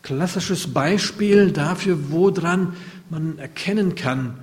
klassisches 0.03 0.73
Beispiel 0.73 1.51
dafür, 1.51 2.11
woran 2.11 2.77
man 3.09 3.39
erkennen 3.39 3.95
kann, 3.95 4.39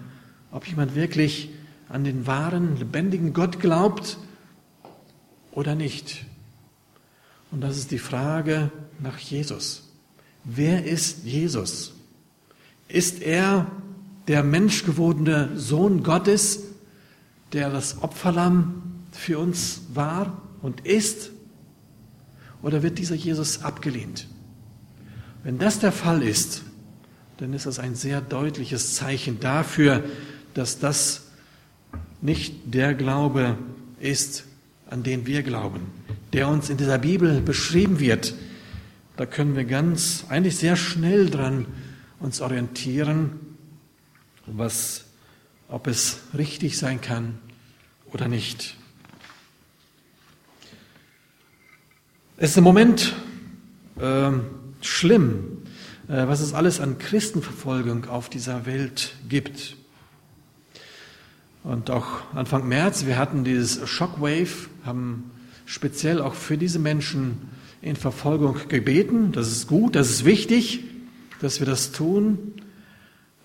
ob 0.51 0.67
jemand 0.67 0.95
wirklich 0.95 1.51
an 1.89 2.05
den 2.05 2.27
wahren, 2.27 2.77
lebendigen 2.77 3.33
Gott 3.33 3.61
glaubt 3.61 4.19
oder 5.55 5.75
nicht. 5.75 6.25
Und 7.51 7.61
das 7.61 7.77
ist 7.77 7.91
die 7.91 7.99
Frage 7.99 8.71
nach 9.01 9.19
Jesus. 9.19 9.89
Wer 10.45 10.85
ist 10.85 11.25
Jesus? 11.25 11.95
Ist 12.89 13.23
er 13.23 13.71
der 14.29 14.43
menschgewordene 14.43 15.51
Sohn 15.57 16.03
Gottes, 16.03 16.65
der 17.53 17.71
das 17.71 18.03
Opferlamm 18.03 18.83
für 19.13 19.39
uns 19.39 19.83
war 19.95 20.43
und 20.63 20.87
ist? 20.87 21.31
Oder 22.63 22.83
wird 22.83 22.99
dieser 22.99 23.15
Jesus 23.15 23.63
abgelehnt? 23.63 24.27
Wenn 25.45 25.59
das 25.59 25.79
der 25.79 25.93
Fall 25.93 26.23
ist, 26.23 26.63
dann 27.37 27.53
ist 27.53 27.67
das 27.67 27.79
ein 27.79 27.95
sehr 27.95 28.21
deutliches 28.21 28.95
Zeichen 28.95 29.41
dafür, 29.41 30.05
dass 30.55 30.79
das 30.79 31.29
nicht 32.21 32.55
der 32.75 32.95
Glaube 32.95 33.59
ist, 34.01 34.45
an 34.95 35.03
den 35.03 35.27
wir 35.27 35.43
glauben, 35.43 35.89
der 36.33 36.47
uns 36.47 36.71
in 36.71 36.77
dieser 36.77 36.99
Bibel 36.99 37.41
beschrieben 37.41 37.99
wird. 37.99 38.33
Da 39.17 39.27
können 39.27 39.57
wir 39.57 39.65
ganz, 39.65 40.25
eigentlich 40.29 40.57
sehr 40.57 40.77
schnell 40.77 41.31
dran 41.31 41.67
uns 42.21 42.41
orientieren, 42.41 43.41
was, 44.47 45.07
ob 45.67 45.89
es 45.89 46.21
richtig 46.39 46.79
sein 46.79 47.01
kann 47.01 47.41
oder 48.13 48.29
nicht. 48.29 48.77
Es 52.37 52.51
ist 52.51 52.59
im 52.59 52.65
Moment 52.65 53.17
äh, 53.99 54.31
schlimm, 54.81 55.65
äh, 56.07 56.29
was 56.29 56.39
es 56.39 56.55
alles 56.55 56.79
an 56.79 56.99
Christenverfolgung 56.99 58.05
auf 58.05 58.29
dieser 58.29 58.65
Welt 58.65 59.17
gibt. 59.29 59.77
Und 61.65 61.91
auch 61.91 62.21
Anfang 62.35 62.69
März, 62.69 63.07
wir 63.07 63.17
hatten 63.17 63.43
dieses 63.43 63.89
Shockwave, 63.89 64.69
haben 64.85 65.31
speziell 65.65 66.21
auch 66.21 66.35
für 66.35 66.59
diese 66.59 66.79
Menschen 66.79 67.49
in 67.81 67.97
Verfolgung 67.97 68.57
gebeten. 68.69 69.33
Das 69.33 69.49
ist 69.49 69.67
gut, 69.67 69.97
das 69.97 70.11
ist 70.11 70.25
wichtig, 70.27 70.85
dass 71.41 71.61
wir 71.61 71.67
das 71.67 71.91
tun. 71.91 72.53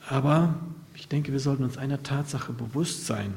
Aber 0.10 0.56
ich 0.96 1.08
denke, 1.08 1.32
wir 1.32 1.40
sollten 1.40 1.64
uns 1.64 1.78
einer 1.78 2.04
Tatsache 2.04 2.52
bewusst 2.52 3.06
sein. 3.06 3.34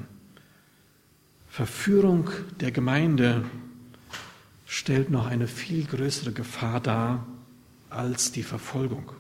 Verführung 1.48 2.30
der 2.60 2.72
Gemeinde 2.72 3.44
stellt 4.66 5.10
noch 5.10 5.26
eine 5.26 5.46
viel 5.46 5.84
größere 5.84 6.32
Gefahr 6.32 6.80
dar 6.80 7.26
als 7.88 8.32
die 8.32 8.42
Verfolgung. 8.42 9.12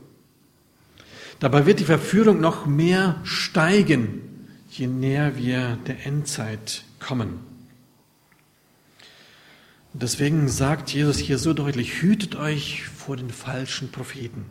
Dabei 1.38 1.66
wird 1.66 1.78
die 1.78 1.84
Verführung 1.84 2.40
noch 2.40 2.66
mehr 2.66 3.20
steigen, 3.22 4.31
je 4.78 4.86
näher 4.86 5.36
wir 5.36 5.76
der 5.86 6.06
Endzeit 6.06 6.84
kommen. 6.98 7.40
Deswegen 9.92 10.48
sagt 10.48 10.90
Jesus 10.90 11.18
hier 11.18 11.36
so 11.36 11.52
deutlich, 11.52 12.00
hütet 12.00 12.36
euch 12.36 12.84
vor 12.84 13.18
den 13.18 13.28
falschen 13.28 13.92
Propheten. 13.92 14.46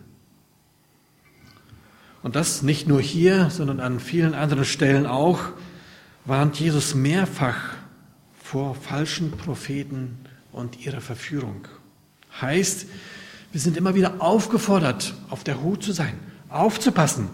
Und 2.22 2.36
das 2.36 2.62
nicht 2.62 2.88
nur 2.88 3.02
hier, 3.02 3.50
sondern 3.50 3.80
an 3.80 4.00
vielen 4.00 4.36
anderen 4.36 4.66
Stellen 4.66 5.08
auch, 5.08 5.40
warnt 6.26 6.60
Jesus 6.60 6.94
mehrfach 6.94 7.74
vor 8.44 8.76
falschen 8.76 9.32
Propheten 9.32 10.20
und 10.52 10.86
ihrer 10.86 11.02
Verführung. 11.02 11.68
Heißt, 12.40 12.86
wir 13.52 13.60
sind 13.60 13.76
immer 13.76 13.96
wieder 13.96 14.22
aufgefordert, 14.22 15.16
auf 15.32 15.44
der 15.44 15.64
Hut 15.64 15.82
zu 15.82 15.94
sein, 15.94 16.20
aufzupassen. 16.50 17.28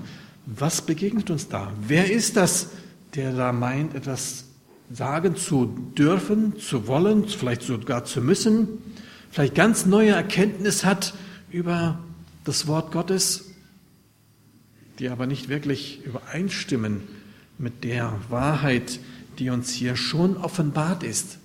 Was 0.50 0.82
begegnet 0.82 1.30
uns 1.30 1.50
da? 1.50 1.74
Wer 1.82 2.10
ist 2.10 2.38
das, 2.38 2.70
der 3.16 3.34
da 3.34 3.52
meint, 3.52 3.94
etwas 3.94 4.46
sagen 4.90 5.36
zu 5.36 5.66
dürfen, 5.66 6.58
zu 6.58 6.88
wollen, 6.88 7.28
vielleicht 7.28 7.64
sogar 7.64 8.06
zu 8.06 8.22
müssen, 8.22 8.70
vielleicht 9.30 9.56
ganz 9.56 9.86
neue 9.86 10.12
Erkenntnis 10.12 10.86
hat 10.86 11.14
über 11.52 12.00
das 12.46 12.66
Wort 12.66 12.94
Gottes, 12.94 13.52
die 15.00 15.10
aber 15.10 15.28
nicht 15.28 15.50
wirklich 15.50 16.06
übereinstimmen 16.06 17.02
mit 17.58 17.84
der 17.84 18.18
Wahrheit, 18.30 19.02
die 19.40 19.50
uns 19.50 19.72
hier 19.72 19.98
schon 19.98 20.38
offenbart 20.38 21.04
ist, 21.04 21.40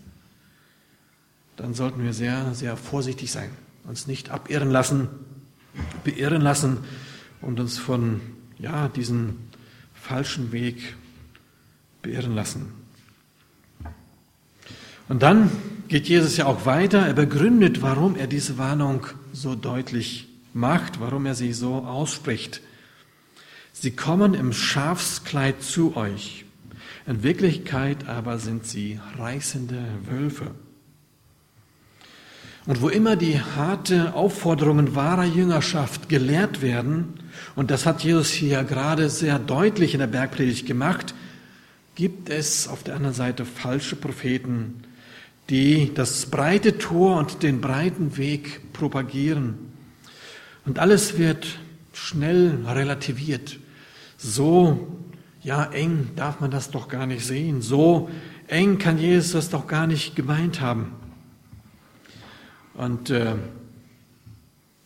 dann 1.56 1.74
sollten 1.74 2.04
wir 2.04 2.12
sehr, 2.12 2.54
sehr 2.54 2.76
vorsichtig 2.76 3.32
sein, 3.32 3.50
uns 3.82 4.06
nicht 4.06 4.30
abirren 4.30 4.70
lassen, 4.70 5.08
beirren 6.04 6.40
lassen 6.40 6.78
und 7.40 7.58
uns 7.58 7.78
von 7.78 8.20
ja, 8.58 8.88
diesem 8.88 9.36
falschen 9.94 10.52
Weg 10.52 10.96
beirren 12.02 12.34
lassen. 12.34 12.72
Und 15.08 15.22
dann 15.22 15.50
geht 15.88 16.08
Jesus 16.08 16.36
ja 16.36 16.46
auch 16.46 16.64
weiter. 16.64 17.06
Er 17.06 17.14
begründet, 17.14 17.82
warum 17.82 18.16
er 18.16 18.26
diese 18.26 18.58
Warnung 18.58 19.06
so 19.32 19.54
deutlich 19.54 20.28
macht, 20.54 21.00
warum 21.00 21.26
er 21.26 21.34
sie 21.34 21.52
so 21.52 21.76
ausspricht. 21.76 22.60
Sie 23.72 23.90
kommen 23.90 24.34
im 24.34 24.52
Schafskleid 24.52 25.62
zu 25.62 25.96
euch. 25.96 26.44
In 27.06 27.22
Wirklichkeit 27.22 28.08
aber 28.08 28.38
sind 28.38 28.66
sie 28.66 29.00
reißende 29.18 29.82
Wölfe. 30.08 30.52
Und 32.64 32.80
wo 32.80 32.88
immer 32.88 33.16
die 33.16 33.40
harte 33.40 34.14
Aufforderungen 34.14 34.94
wahrer 34.94 35.24
Jüngerschaft 35.24 36.08
gelehrt 36.08 36.62
werden, 36.62 37.14
und 37.56 37.70
das 37.72 37.86
hat 37.86 38.04
Jesus 38.04 38.30
hier 38.30 38.62
gerade 38.62 39.10
sehr 39.10 39.38
deutlich 39.38 39.94
in 39.94 40.00
der 40.00 40.06
Bergpredigt 40.06 40.66
gemacht, 40.66 41.14
gibt 41.96 42.30
es 42.30 42.68
auf 42.68 42.84
der 42.84 42.94
anderen 42.94 43.14
Seite 43.14 43.44
falsche 43.44 43.96
Propheten, 43.96 44.84
die 45.50 45.92
das 45.92 46.26
breite 46.26 46.78
Tor 46.78 47.18
und 47.18 47.42
den 47.42 47.60
breiten 47.60 48.16
Weg 48.16 48.72
propagieren. 48.72 49.58
Und 50.64 50.78
alles 50.78 51.18
wird 51.18 51.58
schnell 51.92 52.60
relativiert. 52.64 53.58
So, 54.16 54.98
ja, 55.42 55.64
eng 55.64 56.10
darf 56.14 56.38
man 56.38 56.52
das 56.52 56.70
doch 56.70 56.88
gar 56.88 57.06
nicht 57.06 57.26
sehen. 57.26 57.60
So 57.60 58.08
eng 58.46 58.78
kann 58.78 58.98
Jesus 58.98 59.32
das 59.32 59.50
doch 59.50 59.66
gar 59.66 59.88
nicht 59.88 60.14
gemeint 60.14 60.60
haben. 60.60 60.92
Und 62.74 63.10
äh, 63.10 63.34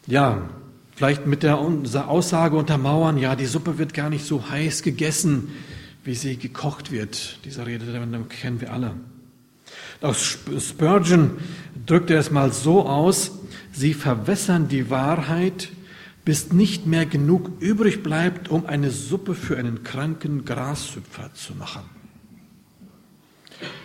ja, 0.06 0.48
vielleicht 0.94 1.26
mit 1.26 1.42
der 1.42 1.58
Aussage 1.58 2.56
untermauern, 2.56 3.18
ja, 3.18 3.36
die 3.36 3.46
Suppe 3.46 3.78
wird 3.78 3.94
gar 3.94 4.10
nicht 4.10 4.24
so 4.24 4.50
heiß 4.50 4.82
gegessen, 4.82 5.48
wie 6.04 6.14
sie 6.14 6.36
gekocht 6.36 6.90
wird. 6.90 7.38
Diese 7.44 7.66
Rede 7.66 7.84
kennen 8.28 8.60
wir 8.60 8.72
alle. 8.72 8.94
Auch 10.00 10.14
Spurgeon 10.14 11.38
drückte 11.86 12.14
es 12.14 12.30
mal 12.30 12.52
so 12.52 12.86
aus, 12.86 13.32
sie 13.72 13.94
verwässern 13.94 14.68
die 14.68 14.90
Wahrheit, 14.90 15.68
bis 16.24 16.52
nicht 16.52 16.86
mehr 16.86 17.06
genug 17.06 17.50
übrig 17.60 18.02
bleibt, 18.02 18.48
um 18.48 18.66
eine 18.66 18.90
Suppe 18.90 19.34
für 19.34 19.56
einen 19.56 19.84
kranken 19.84 20.44
Grashüpfer 20.44 21.32
zu 21.34 21.54
machen. 21.54 21.82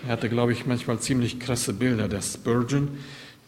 Er 0.06 0.14
hatte, 0.14 0.28
glaube 0.28 0.52
ich, 0.52 0.66
manchmal 0.66 1.00
ziemlich 1.00 1.40
krasse 1.40 1.74
Bilder, 1.74 2.08
der 2.08 2.22
Spurgeon, 2.22 2.90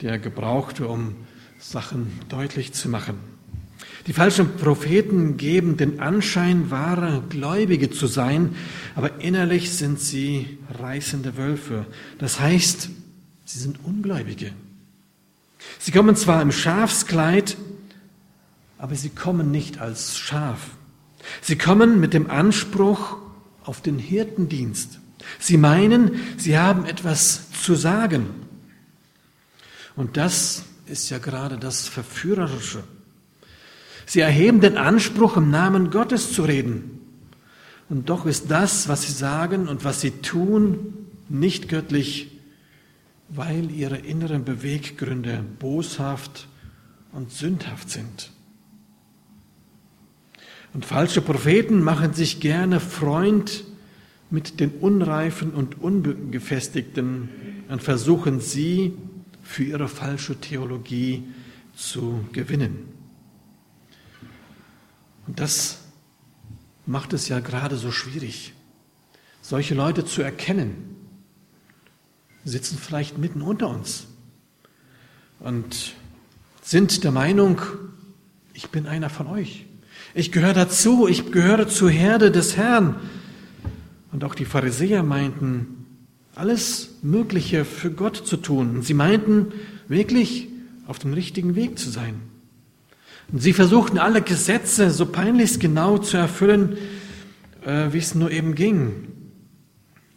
die 0.03 0.07
er 0.07 0.19
gebrauchte, 0.19 0.86
um 0.86 1.15
Sachen 1.60 2.12
deutlich 2.27 2.74
zu 2.74 2.89
machen. 2.89 3.15
Die 4.05 4.12
falschen 4.12 4.57
Propheten 4.57 5.38
geben 5.38 5.77
den 5.77 6.01
Anschein, 6.01 6.69
wahre 6.69 7.24
Gläubige 7.29 7.89
zu 7.89 8.07
sein, 8.07 8.53
aber 8.95 9.22
innerlich 9.22 9.72
sind 9.72 10.01
sie 10.01 10.57
reißende 10.77 11.38
Wölfe. 11.38 11.86
Das 12.17 12.41
heißt, 12.41 12.89
sie 13.45 13.60
sind 13.60 13.79
Ungläubige. 13.86 14.51
Sie 15.79 15.91
kommen 15.91 16.17
zwar 16.17 16.41
im 16.41 16.51
Schafskleid, 16.51 17.55
aber 18.77 18.96
sie 18.96 19.09
kommen 19.09 19.51
nicht 19.51 19.79
als 19.79 20.18
Schaf. 20.18 20.72
Sie 21.42 21.57
kommen 21.57 22.01
mit 22.01 22.13
dem 22.13 22.29
Anspruch 22.29 23.16
auf 23.63 23.79
den 23.79 24.00
Hirtendienst. 24.00 25.00
Sie 25.39 25.55
meinen, 25.55 26.20
sie 26.35 26.57
haben 26.57 26.85
etwas 26.85 27.53
zu 27.53 27.75
sagen. 27.75 28.43
Und 29.96 30.18
das 30.18 30.64
ist 30.86 31.10
ja 31.10 31.18
gerade 31.18 31.58
das 31.58 31.88
Verführerische. 31.88 32.84
Sie 34.06 34.20
erheben 34.20 34.60
den 34.60 34.77
Anspruch, 34.77 35.38
im 35.38 35.50
Namen 35.50 35.90
Gottes 35.90 36.34
zu 36.34 36.44
reden. 36.44 37.00
Und 37.90 38.10
doch 38.10 38.25
ist 38.25 38.50
das, 38.50 38.88
was 38.88 39.03
sie 39.03 39.12
sagen 39.12 39.68
und 39.68 39.84
was 39.84 40.01
sie 40.01 40.12
tun, 40.12 41.08
nicht 41.29 41.70
göttlich, 41.70 42.32
weil 43.29 43.72
ihre 43.72 43.98
inneren 43.98 44.44
Beweggründe 44.44 45.44
boshaft 45.60 46.48
und 47.12 47.32
sündhaft 47.32 47.90
sind. 47.90 48.32
Und 50.74 50.86
falsche 50.86 51.22
Propheten 51.22 51.84
machen 51.84 52.14
sich 52.14 52.40
gerne 52.40 52.79
Freund 52.79 53.64
mit 54.32 54.60
den 54.60 54.72
Unreifen 54.72 55.51
und 55.51 55.79
Ungefestigten 55.79 57.29
und 57.70 57.84
versuchen 57.84 58.40
sie 58.40 58.94
für 59.44 59.64
ihre 59.64 59.88
falsche 59.88 60.40
Theologie 60.40 61.24
zu 61.75 62.25
gewinnen. 62.32 62.88
Und 65.27 65.40
das 65.40 65.79
macht 66.86 67.14
es 67.14 67.27
ja 67.27 67.40
gerade 67.40 67.77
so 67.77 67.92
schwierig, 67.92 68.53
solche 69.42 69.75
Leute 69.75 70.06
zu 70.06 70.22
erkennen. 70.22 70.96
Sitzen 72.46 72.77
vielleicht 72.77 73.18
mitten 73.18 73.42
unter 73.42 73.70
uns 73.70 74.08
und 75.40 75.94
sind 76.62 77.03
der 77.03 77.12
Meinung, 77.12 77.62
ich 78.53 78.70
bin 78.70 78.88
einer 78.88 79.10
von 79.10 79.27
euch. 79.27 79.66
Ich 80.14 80.32
gehöre 80.32 80.53
dazu, 80.53 81.08
ich 81.08 81.32
gehöre 81.32 81.68
zur 81.68 81.90
Herde 81.90 82.32
des 82.32 82.58
Herrn. 82.58 82.96
Und 84.12 84.24
auch 84.24 84.36
die 84.36 84.46
Pharisäer 84.46 85.03
meinten, 85.03 85.82
alles 86.35 86.96
Mögliche 87.01 87.65
für 87.65 87.91
Gott 87.91 88.17
zu 88.17 88.37
tun. 88.37 88.81
Sie 88.81 88.93
meinten 88.93 89.51
wirklich 89.87 90.48
auf 90.87 91.00
dem 91.00 91.13
richtigen 91.13 91.55
Weg 91.55 91.77
zu 91.77 91.89
sein. 91.89 92.15
Und 93.31 93.41
sie 93.41 93.53
versuchten 93.53 93.98
alle 93.98 94.22
Gesetze 94.22 94.91
so 94.91 95.05
peinlichst 95.05 95.59
genau 95.59 95.98
zu 95.98 96.17
erfüllen, 96.17 96.77
äh, 97.65 97.87
wie 97.91 98.00
es 98.00 98.15
nur 98.15 98.31
eben 98.31 98.55
ging. 98.55 99.07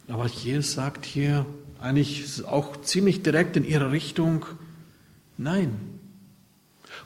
Aber 0.08 0.26
Jesus 0.26 0.72
sagt 0.72 1.04
hier 1.04 1.46
eigentlich 1.80 2.44
auch 2.44 2.80
ziemlich 2.80 3.22
direkt 3.22 3.56
in 3.56 3.64
ihre 3.64 3.92
Richtung, 3.92 4.46
nein. 5.36 5.72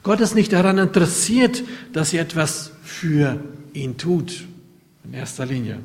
Gott 0.03 0.21
ist 0.21 0.35
nicht 0.35 0.53
daran 0.53 0.79
interessiert, 0.79 1.63
dass 1.93 2.13
ihr 2.13 2.21
etwas 2.21 2.73
für 2.83 3.43
ihn 3.75 3.99
tut, 3.99 4.45
in 5.05 5.15
erster 5.15 5.45
Linie. 5.45 5.81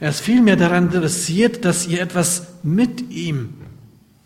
Er 0.00 0.10
ist 0.10 0.20
vielmehr 0.20 0.56
daran 0.56 0.86
interessiert, 0.86 1.64
dass 1.64 1.86
ihr 1.86 2.00
etwas 2.00 2.48
mit 2.62 3.10
ihm 3.10 3.54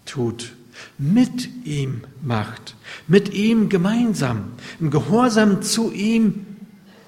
tut 0.05 0.53
mit 0.99 1.67
ihm 1.67 2.03
macht, 2.23 2.77
mit 3.07 3.33
ihm 3.33 3.69
gemeinsam, 3.69 4.53
im 4.79 4.91
Gehorsam 4.91 5.63
zu 5.63 5.93
ihm 5.93 6.47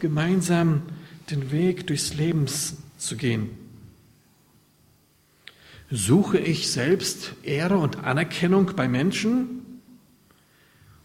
gemeinsam 0.01 0.83
den 1.31 1.51
Weg 1.53 1.87
durchs 1.87 2.15
Leben 2.15 2.47
zu 2.99 3.17
gehen. 3.17 3.51
Suche 5.91 6.39
ich 6.39 6.71
selbst 6.71 7.35
Ehre 7.43 7.77
und 7.77 7.99
Anerkennung 7.99 8.73
bei 8.75 8.89
Menschen 8.89 9.81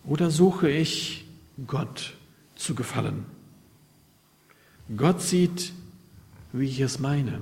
oder 0.06 0.32
suche 0.32 0.70
ich 0.70 1.26
Gott 1.68 2.14
zu 2.56 2.74
gefallen? 2.74 3.26
Gott 4.96 5.22
sieht, 5.22 5.74
wie 6.54 6.66
ich 6.66 6.80
es 6.80 7.00
meine. 7.00 7.42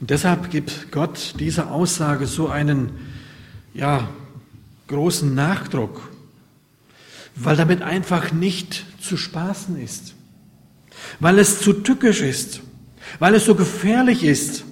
Und 0.00 0.10
deshalb 0.10 0.50
gibt 0.50 0.92
Gott 0.92 1.34
dieser 1.40 1.70
Aussage 1.70 2.26
so 2.26 2.48
einen 2.48 2.90
ja, 3.72 4.08
großen 4.88 5.34
Nachdruck, 5.34 6.10
weil 7.34 7.56
damit 7.56 7.82
einfach 7.82 8.32
nicht 8.32 8.84
zu 9.00 9.16
spaßen 9.16 9.78
ist, 9.80 10.14
weil 11.20 11.38
es 11.38 11.60
zu 11.60 11.72
tückisch 11.72 12.20
ist, 12.20 12.60
weil 13.18 13.34
es 13.34 13.44
so 13.44 13.54
gefährlich 13.54 14.24
ist, 14.24 14.64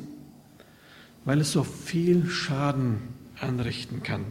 weil 1.25 1.41
es 1.41 1.53
so 1.53 1.65
viel 1.65 2.29
Schaden 2.29 2.99
anrichten 3.41 4.03
kann. 4.03 4.25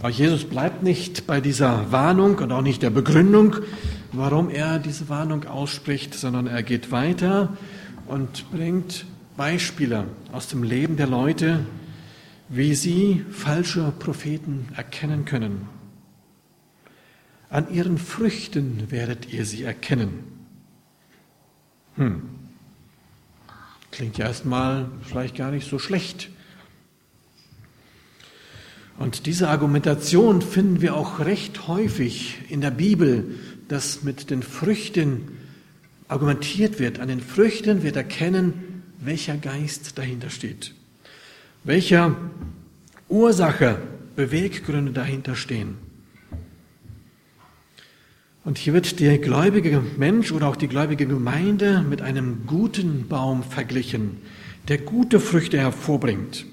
Aber 0.00 0.10
Jesus 0.10 0.44
bleibt 0.44 0.84
nicht 0.84 1.26
bei 1.26 1.40
dieser 1.40 1.90
Warnung 1.90 2.38
und 2.38 2.52
auch 2.52 2.62
nicht 2.62 2.82
der 2.82 2.90
Begründung, 2.90 3.56
warum 4.12 4.48
er 4.48 4.78
diese 4.78 5.08
Warnung 5.08 5.44
ausspricht, 5.46 6.14
sondern 6.14 6.46
er 6.46 6.62
geht 6.62 6.92
weiter 6.92 7.56
und 8.06 8.48
bringt 8.52 9.06
Beispiele 9.36 10.06
aus 10.30 10.46
dem 10.46 10.62
Leben 10.62 10.96
der 10.96 11.08
Leute, 11.08 11.66
wie 12.48 12.74
sie 12.74 13.24
falsche 13.30 13.92
Propheten 13.98 14.68
erkennen 14.76 15.24
können. 15.24 15.68
An 17.50 17.72
ihren 17.72 17.98
Früchten 17.98 18.90
werdet 18.90 19.32
ihr 19.32 19.44
sie 19.44 19.64
erkennen. 19.64 20.24
Hm. 21.96 22.22
Klingt 23.90 24.16
ja 24.18 24.26
erstmal 24.26 24.88
vielleicht 25.02 25.36
gar 25.36 25.50
nicht 25.50 25.68
so 25.68 25.80
schlecht. 25.80 26.30
Und 28.98 29.26
diese 29.26 29.48
Argumentation 29.48 30.42
finden 30.42 30.80
wir 30.82 30.96
auch 30.96 31.20
recht 31.20 31.68
häufig 31.68 32.38
in 32.48 32.60
der 32.60 32.72
Bibel, 32.72 33.36
dass 33.68 34.02
mit 34.02 34.30
den 34.30 34.42
Früchten 34.42 35.38
argumentiert 36.08 36.80
wird. 36.80 36.98
An 36.98 37.08
den 37.08 37.20
Früchten 37.20 37.84
wird 37.84 37.96
erkennen, 37.96 38.82
welcher 39.00 39.36
Geist 39.36 39.98
dahinter 39.98 40.30
steht, 40.30 40.74
welcher 41.62 42.16
Ursache, 43.08 43.78
Beweggründe 44.16 44.90
dahinter 44.90 45.36
stehen. 45.36 45.76
Und 48.44 48.58
hier 48.58 48.72
wird 48.72 48.98
der 48.98 49.18
gläubige 49.18 49.80
Mensch 49.96 50.32
oder 50.32 50.48
auch 50.48 50.56
die 50.56 50.66
gläubige 50.66 51.06
Gemeinde 51.06 51.84
mit 51.88 52.02
einem 52.02 52.46
guten 52.46 53.06
Baum 53.06 53.44
verglichen, 53.44 54.16
der 54.66 54.78
gute 54.78 55.20
Früchte 55.20 55.58
hervorbringt. 55.58 56.46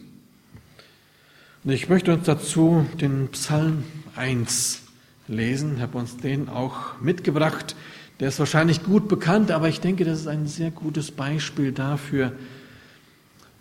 Ich 1.68 1.90
möchte 1.90 2.14
uns 2.14 2.26
dazu 2.26 2.86
den 3.02 3.30
Psalm 3.30 3.86
1 4.16 4.84
lesen, 5.28 5.82
habe 5.82 5.98
uns 5.98 6.16
den 6.16 6.48
auch 6.48 7.02
mitgebracht. 7.02 7.76
Der 8.20 8.28
ist 8.28 8.38
wahrscheinlich 8.38 8.84
gut 8.84 9.08
bekannt, 9.08 9.50
aber 9.50 9.68
ich 9.68 9.80
denke, 9.80 10.06
das 10.06 10.20
ist 10.20 10.28
ein 10.28 10.46
sehr 10.46 10.70
gutes 10.70 11.10
Beispiel 11.10 11.72
dafür, 11.72 12.34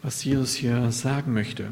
was 0.02 0.22
Jesus 0.22 0.54
hier 0.54 0.92
sagen 0.92 1.32
möchte. 1.32 1.68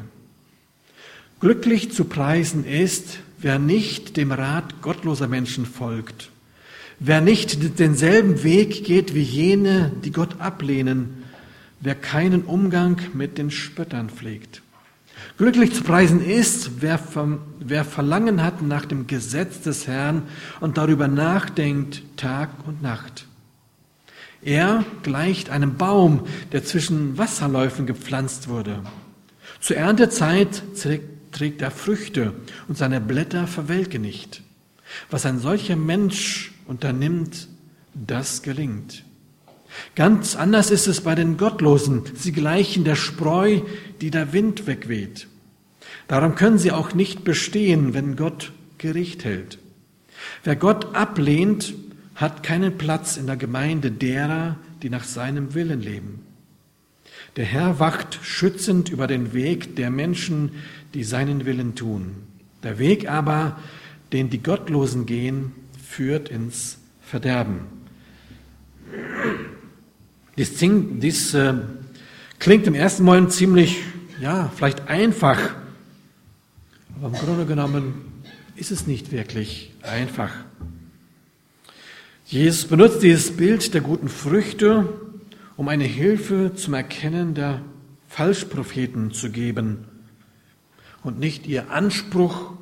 Glücklich 1.39 1.91
zu 1.91 2.05
preisen 2.05 2.65
ist, 2.65 3.19
wer 3.37 3.59
nicht 3.59 4.17
dem 4.17 4.31
Rat 4.31 4.81
gottloser 4.81 5.27
Menschen 5.27 5.67
folgt, 5.67 6.31
wer 6.97 7.21
nicht 7.21 7.77
denselben 7.77 8.41
Weg 8.41 8.85
geht 8.85 9.13
wie 9.13 9.21
jene, 9.21 9.91
die 10.03 10.11
Gott 10.11 10.41
ablehnen, 10.41 11.23
wer 11.79 11.93
keinen 11.93 12.41
Umgang 12.41 12.99
mit 13.13 13.37
den 13.37 13.51
Spöttern 13.51 14.09
pflegt. 14.09 14.62
Glücklich 15.37 15.73
zu 15.73 15.83
preisen 15.83 16.23
ist, 16.23 16.81
wer, 16.81 16.99
wer 17.59 17.85
Verlangen 17.85 18.43
hat 18.43 18.61
nach 18.61 18.85
dem 18.85 19.07
Gesetz 19.07 19.61
des 19.61 19.87
Herrn 19.87 20.23
und 20.59 20.77
darüber 20.77 21.07
nachdenkt 21.07 22.03
Tag 22.17 22.49
und 22.67 22.83
Nacht. 22.83 23.25
Er 24.43 24.85
gleicht 25.01 25.49
einem 25.49 25.75
Baum, 25.77 26.27
der 26.51 26.63
zwischen 26.63 27.17
Wasserläufen 27.17 27.87
gepflanzt 27.87 28.47
wurde. 28.47 28.81
Zur 29.59 29.77
Erntezeit 29.77 30.61
trägt 31.31 31.61
er 31.61 31.71
Früchte 31.71 32.33
und 32.67 32.77
seine 32.77 33.01
Blätter 33.01 33.47
verwelken 33.47 34.01
nicht. 34.01 34.43
Was 35.09 35.25
ein 35.25 35.39
solcher 35.39 35.75
Mensch 35.75 36.53
unternimmt, 36.67 37.47
das 37.93 38.43
gelingt. 38.43 39.02
Ganz 39.95 40.35
anders 40.35 40.71
ist 40.71 40.87
es 40.87 41.01
bei 41.01 41.15
den 41.15 41.37
Gottlosen. 41.37 42.03
Sie 42.15 42.31
gleichen 42.31 42.83
der 42.83 42.95
Spreu, 42.95 43.61
die 44.01 44.11
der 44.11 44.33
Wind 44.33 44.67
wegweht. 44.67 45.27
Darum 46.07 46.35
können 46.35 46.57
sie 46.57 46.71
auch 46.71 46.93
nicht 46.93 47.23
bestehen, 47.23 47.93
wenn 47.93 48.15
Gott 48.15 48.51
Gericht 48.77 49.23
hält. 49.23 49.59
Wer 50.43 50.55
Gott 50.55 50.95
ablehnt, 50.95 51.73
hat 52.15 52.43
keinen 52.43 52.77
Platz 52.77 53.17
in 53.17 53.27
der 53.27 53.37
Gemeinde 53.37 53.91
derer, 53.91 54.57
die 54.81 54.89
nach 54.89 55.03
seinem 55.03 55.53
Willen 55.53 55.81
leben. 55.81 56.19
Der 57.35 57.45
Herr 57.45 57.79
wacht 57.79 58.19
schützend 58.21 58.89
über 58.89 59.07
den 59.07 59.33
Weg 59.33 59.75
der 59.75 59.89
Menschen, 59.89 60.51
die 60.93 61.03
seinen 61.03 61.45
Willen 61.45 61.75
tun. 61.75 62.15
Der 62.61 62.77
Weg 62.77 63.09
aber, 63.09 63.59
den 64.11 64.29
die 64.29 64.43
Gottlosen 64.43 65.05
gehen, 65.05 65.53
führt 65.83 66.29
ins 66.29 66.77
Verderben. 67.01 67.61
Dies, 70.35 70.51
dies 70.57 71.33
äh, 71.35 71.53
klingt 72.39 72.65
im 72.65 72.73
ersten 72.73 73.03
Moment 73.03 73.31
ziemlich, 73.31 73.81
ja, 74.19 74.51
vielleicht 74.55 74.87
einfach, 74.87 75.37
aber 76.95 77.07
im 77.07 77.13
Grunde 77.13 77.45
genommen 77.45 78.23
ist 78.55 78.71
es 78.71 78.87
nicht 78.87 79.11
wirklich 79.11 79.71
einfach. 79.83 80.31
Jesus 82.25 82.65
benutzt 82.65 83.03
dieses 83.03 83.35
Bild 83.37 83.75
der 83.75 83.81
guten 83.81 84.09
Früchte, 84.09 84.89
um 85.55 85.67
eine 85.67 85.83
Hilfe 85.83 86.53
zum 86.55 86.73
Erkennen 86.73 87.35
der 87.35 87.61
Falschpropheten 88.07 89.11
zu 89.11 89.29
geben 89.29 89.85
und 91.03 91.19
nicht 91.19 91.45
ihr 91.45 91.69
Anspruch, 91.69 92.53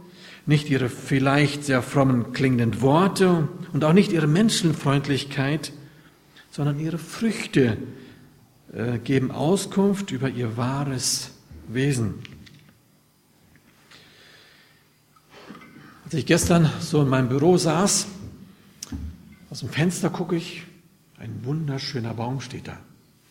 nicht 0.45 0.69
ihre 0.69 0.89
vielleicht 0.89 1.63
sehr 1.63 1.81
frommen 1.81 2.33
klingenden 2.33 2.81
Worte 2.81 3.47
und 3.71 3.85
auch 3.85 3.93
nicht 3.93 4.11
ihre 4.11 4.27
Menschenfreundlichkeit 4.27 5.71
sondern 6.51 6.79
ihre 6.79 6.97
Früchte 6.97 7.77
äh, 8.73 8.99
geben 8.99 9.31
Auskunft 9.31 10.11
über 10.11 10.29
ihr 10.29 10.57
wahres 10.57 11.31
Wesen. 11.67 12.15
Als 16.05 16.13
ich 16.13 16.25
gestern 16.25 16.69
so 16.81 17.01
in 17.01 17.07
meinem 17.07 17.29
Büro 17.29 17.57
saß, 17.57 18.05
aus 19.49 19.59
dem 19.61 19.69
Fenster 19.69 20.09
gucke 20.09 20.35
ich, 20.35 20.63
ein 21.17 21.45
wunderschöner 21.45 22.13
Baum 22.13 22.41
steht 22.41 22.67
da, 22.67 22.77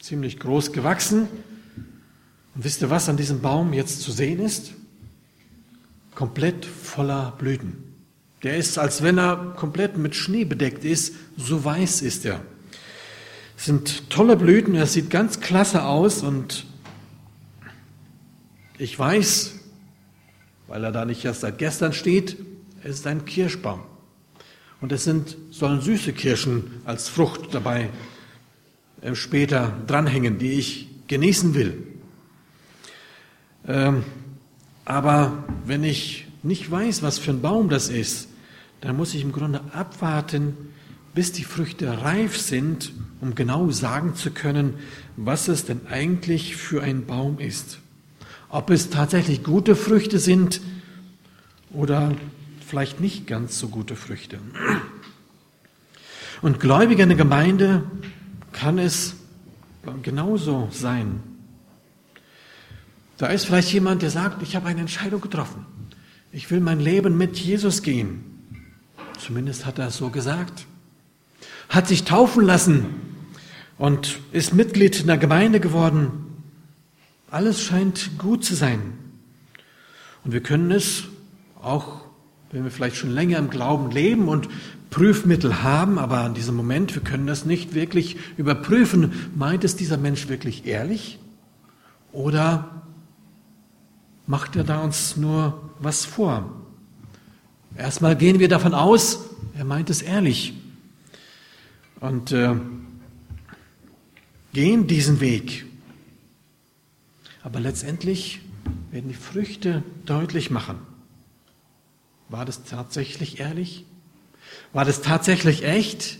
ziemlich 0.00 0.38
groß 0.38 0.72
gewachsen. 0.72 1.28
Und 2.54 2.64
wisst 2.64 2.80
ihr, 2.80 2.90
was 2.90 3.08
an 3.08 3.16
diesem 3.16 3.40
Baum 3.42 3.72
jetzt 3.74 4.00
zu 4.00 4.12
sehen 4.12 4.40
ist? 4.40 4.72
Komplett 6.14 6.64
voller 6.64 7.32
Blüten. 7.38 7.84
Der 8.42 8.56
ist, 8.56 8.78
als 8.78 9.02
wenn 9.02 9.18
er 9.18 9.54
komplett 9.56 9.98
mit 9.98 10.14
Schnee 10.14 10.44
bedeckt 10.44 10.84
ist, 10.84 11.14
so 11.36 11.62
weiß 11.62 12.00
ist 12.00 12.24
er. 12.24 12.40
Es 13.60 13.66
sind 13.66 14.08
tolle 14.08 14.38
Blüten, 14.38 14.74
er 14.74 14.86
sieht 14.86 15.10
ganz 15.10 15.38
klasse 15.38 15.84
aus 15.84 16.22
und 16.22 16.64
ich 18.78 18.98
weiß, 18.98 19.54
weil 20.66 20.82
er 20.82 20.92
da 20.92 21.04
nicht 21.04 21.26
erst 21.26 21.42
seit 21.42 21.58
gestern 21.58 21.92
steht, 21.92 22.38
es 22.82 23.00
ist 23.00 23.06
ein 23.06 23.26
Kirschbaum. 23.26 23.82
Und 24.80 24.92
es 24.92 25.04
sind, 25.04 25.36
sollen 25.50 25.82
süße 25.82 26.14
Kirschen 26.14 26.80
als 26.86 27.10
Frucht 27.10 27.52
dabei 27.52 27.90
äh, 29.02 29.14
später 29.14 29.74
dranhängen, 29.86 30.38
die 30.38 30.52
ich 30.52 30.88
genießen 31.08 31.52
will. 31.52 31.86
Ähm, 33.68 34.04
aber 34.86 35.44
wenn 35.66 35.84
ich 35.84 36.28
nicht 36.42 36.70
weiß, 36.70 37.02
was 37.02 37.18
für 37.18 37.32
ein 37.32 37.42
Baum 37.42 37.68
das 37.68 37.90
ist, 37.90 38.30
dann 38.80 38.96
muss 38.96 39.12
ich 39.12 39.20
im 39.20 39.32
Grunde 39.32 39.60
abwarten, 39.74 40.56
bis 41.14 41.32
die 41.32 41.44
Früchte 41.44 42.02
reif 42.02 42.38
sind, 42.38 42.92
um 43.20 43.34
genau 43.34 43.70
sagen 43.70 44.14
zu 44.14 44.30
können, 44.30 44.74
was 45.16 45.48
es 45.48 45.64
denn 45.64 45.86
eigentlich 45.88 46.56
für 46.56 46.82
ein 46.82 47.06
Baum 47.06 47.38
ist. 47.38 47.80
Ob 48.48 48.70
es 48.70 48.90
tatsächlich 48.90 49.42
gute 49.42 49.76
Früchte 49.76 50.18
sind 50.18 50.60
oder 51.72 52.14
vielleicht 52.66 53.00
nicht 53.00 53.26
ganz 53.26 53.58
so 53.58 53.68
gute 53.68 53.96
Früchte. 53.96 54.38
Und 56.42 56.60
Gläubige 56.60 57.02
in 57.02 57.08
der 57.08 57.18
Gemeinde 57.18 57.84
kann 58.52 58.78
es 58.78 59.16
genauso 60.02 60.68
sein. 60.70 61.22
Da 63.18 63.26
ist 63.26 63.44
vielleicht 63.44 63.72
jemand, 63.72 64.02
der 64.02 64.10
sagt, 64.10 64.42
ich 64.42 64.56
habe 64.56 64.66
eine 64.68 64.80
Entscheidung 64.80 65.20
getroffen. 65.20 65.66
Ich 66.32 66.50
will 66.50 66.60
mein 66.60 66.80
Leben 66.80 67.18
mit 67.18 67.36
Jesus 67.36 67.82
gehen. 67.82 68.24
Zumindest 69.18 69.66
hat 69.66 69.78
er 69.78 69.88
es 69.88 69.96
so 69.96 70.08
gesagt 70.08 70.66
hat 71.70 71.86
sich 71.86 72.04
taufen 72.04 72.44
lassen 72.44 72.86
und 73.78 74.18
ist 74.32 74.52
Mitglied 74.52 75.00
in 75.00 75.06
der 75.06 75.16
Gemeinde 75.16 75.60
geworden. 75.60 76.10
Alles 77.30 77.62
scheint 77.62 78.18
gut 78.18 78.44
zu 78.44 78.54
sein. 78.54 78.92
Und 80.24 80.32
wir 80.32 80.42
können 80.42 80.72
es 80.72 81.04
auch, 81.62 82.02
wenn 82.50 82.64
wir 82.64 82.72
vielleicht 82.72 82.96
schon 82.96 83.10
länger 83.10 83.38
im 83.38 83.48
Glauben 83.48 83.90
leben 83.92 84.28
und 84.28 84.48
Prüfmittel 84.90 85.62
haben, 85.62 85.98
aber 85.98 86.26
in 86.26 86.34
diesem 86.34 86.56
Moment, 86.56 86.96
wir 86.96 87.02
können 87.02 87.28
das 87.28 87.44
nicht 87.44 87.72
wirklich 87.72 88.16
überprüfen. 88.36 89.30
Meint 89.36 89.62
es 89.62 89.76
dieser 89.76 89.96
Mensch 89.96 90.28
wirklich 90.28 90.66
ehrlich? 90.66 91.20
Oder 92.10 92.82
macht 94.26 94.56
er 94.56 94.64
da 94.64 94.82
uns 94.82 95.16
nur 95.16 95.70
was 95.78 96.04
vor? 96.04 96.50
Erstmal 97.76 98.16
gehen 98.16 98.40
wir 98.40 98.48
davon 98.48 98.74
aus, 98.74 99.20
er 99.56 99.64
meint 99.64 99.88
es 99.88 100.02
ehrlich 100.02 100.59
und 102.00 102.32
äh, 102.32 102.56
gehen 104.52 104.86
diesen 104.86 105.20
Weg. 105.20 105.66
Aber 107.42 107.60
letztendlich 107.60 108.40
werden 108.90 109.08
die 109.08 109.14
Früchte 109.14 109.82
deutlich 110.04 110.50
machen. 110.50 110.78
War 112.28 112.44
das 112.44 112.64
tatsächlich 112.64 113.40
ehrlich? 113.40 113.84
War 114.72 114.84
das 114.84 115.02
tatsächlich 115.02 115.64
echt? 115.64 116.18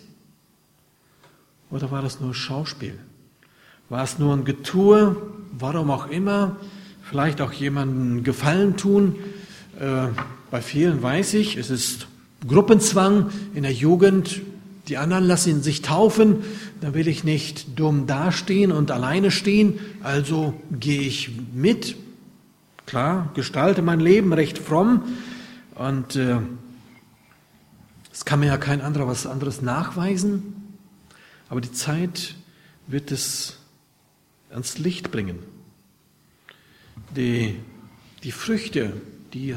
Oder 1.70 1.90
war 1.90 2.02
das 2.02 2.20
nur 2.20 2.34
Schauspiel? 2.34 2.98
War 3.88 4.04
es 4.04 4.18
nur 4.18 4.34
ein 4.34 4.44
Getue, 4.44 5.16
warum 5.52 5.90
auch 5.90 6.08
immer, 6.08 6.56
vielleicht 7.02 7.40
auch 7.40 7.52
jemandem 7.52 8.24
Gefallen 8.24 8.76
tun? 8.76 9.16
Äh, 9.78 10.08
bei 10.50 10.62
vielen 10.62 11.02
weiß 11.02 11.34
ich, 11.34 11.56
es 11.56 11.70
ist 11.70 12.08
Gruppenzwang 12.46 13.30
in 13.54 13.62
der 13.62 13.72
Jugend. 13.72 14.40
Die 14.90 14.98
anderen 14.98 15.24
lassen 15.24 15.62
sich 15.62 15.82
taufen. 15.82 16.42
Da 16.80 16.94
will 16.94 17.06
ich 17.06 17.22
nicht 17.22 17.78
dumm 17.78 18.08
dastehen 18.08 18.72
und 18.72 18.90
alleine 18.90 19.30
stehen. 19.30 19.78
Also 20.02 20.60
gehe 20.72 21.02
ich 21.02 21.30
mit. 21.54 21.94
Klar, 22.86 23.30
gestalte 23.34 23.82
mein 23.82 24.00
Leben 24.00 24.32
recht 24.32 24.58
fromm. 24.58 25.04
Und 25.76 26.16
äh, 26.16 26.38
es 28.12 28.24
kann 28.24 28.40
mir 28.40 28.46
ja 28.46 28.56
kein 28.56 28.80
anderer 28.80 29.06
was 29.06 29.28
anderes 29.28 29.62
nachweisen. 29.62 30.74
Aber 31.48 31.60
die 31.60 31.70
Zeit 31.70 32.34
wird 32.88 33.12
es 33.12 33.58
ans 34.50 34.78
Licht 34.78 35.12
bringen. 35.12 35.38
Die, 37.14 37.54
die 38.24 38.32
Früchte, 38.32 38.94
die, 39.34 39.54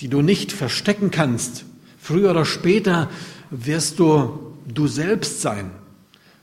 die 0.00 0.08
du 0.08 0.22
nicht 0.22 0.50
verstecken 0.50 1.10
kannst, 1.10 1.66
früher 1.98 2.30
oder 2.30 2.46
später 2.46 3.10
wirst 3.52 3.98
du 3.98 4.56
du 4.66 4.86
selbst 4.86 5.40
sein. 5.40 5.70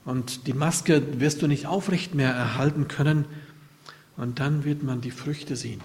Und 0.05 0.47
die 0.47 0.53
Maske 0.53 1.19
wirst 1.19 1.41
du 1.41 1.47
nicht 1.47 1.65
aufrecht 1.65 2.15
mehr 2.15 2.31
erhalten 2.31 2.87
können. 2.87 3.25
Und 4.17 4.39
dann 4.39 4.63
wird 4.63 4.83
man 4.83 5.01
die 5.01 5.11
Früchte 5.11 5.55
sehen. 5.55 5.81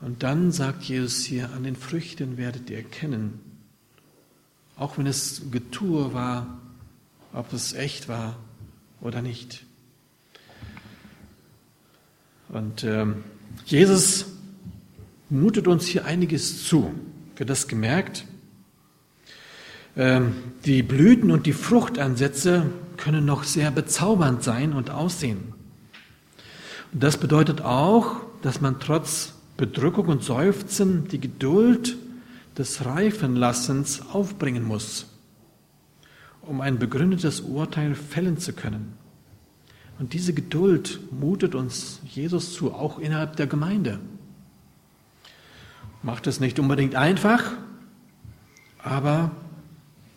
Und 0.00 0.22
dann 0.22 0.50
sagt 0.50 0.84
Jesus 0.84 1.24
hier, 1.24 1.50
an 1.52 1.64
den 1.64 1.76
Früchten 1.76 2.36
werdet 2.36 2.70
ihr 2.70 2.78
erkennen, 2.78 3.38
auch 4.76 4.96
wenn 4.96 5.06
es 5.06 5.42
Getue 5.50 6.14
war, 6.14 6.58
ob 7.34 7.52
es 7.52 7.74
echt 7.74 8.08
war 8.08 8.38
oder 9.02 9.20
nicht. 9.20 9.64
Und 12.48 12.82
ähm, 12.82 13.24
Jesus 13.66 14.26
mutet 15.28 15.68
uns 15.68 15.86
hier 15.86 16.06
einiges 16.06 16.64
zu. 16.66 16.92
Wird 17.36 17.50
das 17.50 17.68
gemerkt? 17.68 18.24
Ähm, 19.96 20.34
die 20.64 20.82
Blüten 20.82 21.30
und 21.30 21.46
die 21.46 21.52
Fruchtansätze 21.52 22.66
können 22.96 23.24
noch 23.24 23.44
sehr 23.44 23.70
bezaubernd 23.70 24.42
sein 24.42 24.72
und 24.72 24.90
aussehen. 24.90 25.54
Und 26.92 27.02
das 27.02 27.16
bedeutet 27.16 27.62
auch, 27.62 28.16
dass 28.42 28.60
man 28.60 28.78
trotz 28.80 29.34
Bedrückung 29.56 30.06
und 30.06 30.22
Seufzen 30.22 31.08
die 31.08 31.20
Geduld 31.20 31.96
des 32.56 32.84
Reifenlassens 32.84 34.02
aufbringen 34.12 34.64
muss, 34.64 35.06
um 36.42 36.60
ein 36.60 36.78
begründetes 36.78 37.40
Urteil 37.40 37.94
fällen 37.94 38.38
zu 38.38 38.52
können. 38.52 38.94
Und 39.98 40.14
diese 40.14 40.32
Geduld 40.32 41.00
mutet 41.12 41.54
uns 41.54 42.00
Jesus 42.06 42.54
zu, 42.54 42.72
auch 42.72 42.98
innerhalb 42.98 43.36
der 43.36 43.46
Gemeinde. 43.46 44.00
Macht 46.02 46.26
es 46.26 46.40
nicht 46.40 46.58
unbedingt 46.58 46.94
einfach, 46.94 47.52
aber 48.82 49.30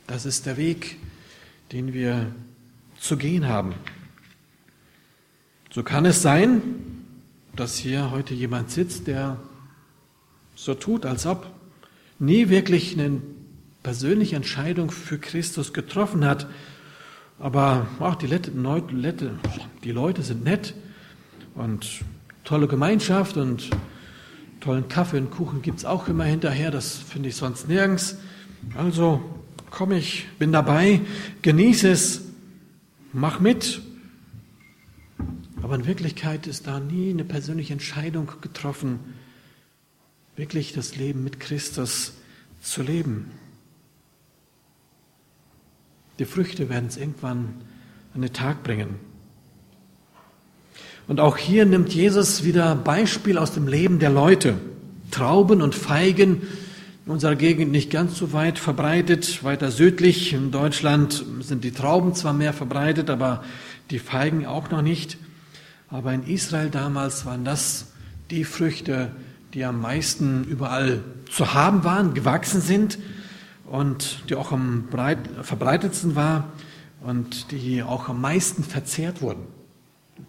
das 0.08 0.26
ist 0.26 0.46
der 0.46 0.58
Weg, 0.58 0.98
den 1.72 1.94
wir 1.94 2.34
zu 3.00 3.18
gehen 3.18 3.48
haben. 3.48 3.74
So 5.72 5.84
kann 5.84 6.06
es 6.06 6.22
sein, 6.22 6.62
dass 7.56 7.78
hier 7.78 8.12
heute 8.12 8.34
jemand 8.34 8.72
sitzt, 8.72 9.08
der 9.08 9.38
so 10.56 10.74
tut, 10.74 11.06
als 11.06 11.26
ob 11.26 11.48
nie 12.20 12.50
wirklich 12.50 12.98
eine 12.98 13.22
persönliche 13.82 14.36
Entscheidung 14.36 14.92
für 14.92 15.18
Christus 15.18 15.74
getroffen 15.74 16.26
hat, 16.26 16.48
aber 17.40 17.88
ach, 18.00 18.16
die, 18.16 18.28
Lette, 18.28 18.52
Leute, 18.52 19.32
die 19.84 19.92
Leute 19.92 20.22
sind 20.22 20.44
nett 20.44 20.74
und 21.56 22.02
tolle 22.44 22.68
Gemeinschaft 22.68 23.36
und 23.36 23.70
tollen 24.60 24.88
Kaffee 24.88 25.18
und 25.18 25.32
Kuchen 25.32 25.62
gibt 25.62 25.80
es 25.80 25.86
auch 25.86 26.08
immer 26.08 26.24
hinterher, 26.24 26.72
das 26.72 26.96
finde 26.96 27.30
ich 27.30 27.36
sonst 27.36 27.68
nirgends. 27.68 28.18
Also 28.78 29.22
komm 29.74 29.92
ich, 29.92 30.28
bin 30.38 30.52
dabei, 30.52 31.02
genieße 31.42 31.90
es, 31.90 32.22
mach 33.12 33.40
mit. 33.40 33.82
Aber 35.64 35.76
in 35.76 35.88
Wirklichkeit 35.88 36.46
ist 36.46 36.68
da 36.68 36.80
nie 36.80 37.10
eine 37.10 37.24
persönliche 37.24 37.74
Entscheidung 37.74 38.32
getroffen, 38.42 39.00
wirklich 40.36 40.74
das 40.74 40.96
Leben 40.96 41.24
mit 41.24 41.40
Christus 41.40 42.14
zu 42.62 42.84
leben. 42.84 43.32
Die 46.20 46.26
Früchte 46.26 46.70
werden 46.70 46.88
es 46.88 46.98
irgendwann 46.98 47.56
an 48.14 48.22
den 48.22 48.32
Tag 48.34 48.62
bringen. 48.62 49.00
Und 51.08 51.20
auch 51.20 51.36
hier 51.36 51.66
nimmt 51.66 51.94
Jesus 51.94 52.44
wieder 52.44 52.76
Beispiel 52.76 53.40
aus 53.40 53.54
dem 53.54 53.68
Leben 53.68 53.98
der 53.98 54.12
Leute. 54.12 54.60
Trauben 55.10 55.64
und 55.64 55.74
Feigen 55.74 56.44
in 57.06 57.12
unserer 57.12 57.36
Gegend 57.36 57.72
nicht 57.72 57.92
ganz 57.92 58.18
so 58.18 58.32
weit 58.32 58.60
verbreitet, 58.60 59.44
weiter 59.44 59.72
südlich. 59.72 60.32
In 60.32 60.52
Deutschland 60.52 61.26
sind 61.42 61.64
die 61.64 61.72
Trauben 61.72 62.16
zwar 62.16 62.34
mehr 62.34 62.54
verbreitet, 62.54 63.10
aber 63.10 63.44
die 63.90 64.00
Feigen 64.00 64.46
auch 64.46 64.70
noch 64.70 64.82
nicht. 64.82 65.18
Aber 65.90 66.14
in 66.14 66.24
Israel 66.26 66.70
damals 66.70 67.26
waren 67.26 67.44
das 67.44 67.92
die 68.32 68.46
Früchte, 68.46 69.12
die 69.54 69.66
am 69.66 69.82
meisten 69.82 70.46
überall 70.46 71.04
zu 71.30 71.54
haben 71.54 71.84
waren, 71.84 72.14
gewachsen 72.14 72.62
sind 72.62 72.98
und 73.66 74.24
die 74.30 74.36
auch 74.36 74.52
am 74.52 74.88
breit, 74.90 75.20
verbreitetsten 75.42 76.16
war 76.16 76.54
und 77.02 77.52
die 77.52 77.84
auch 77.84 78.08
am 78.08 78.22
meisten 78.22 78.64
verzehrt 78.64 79.22
wurden. 79.22 79.44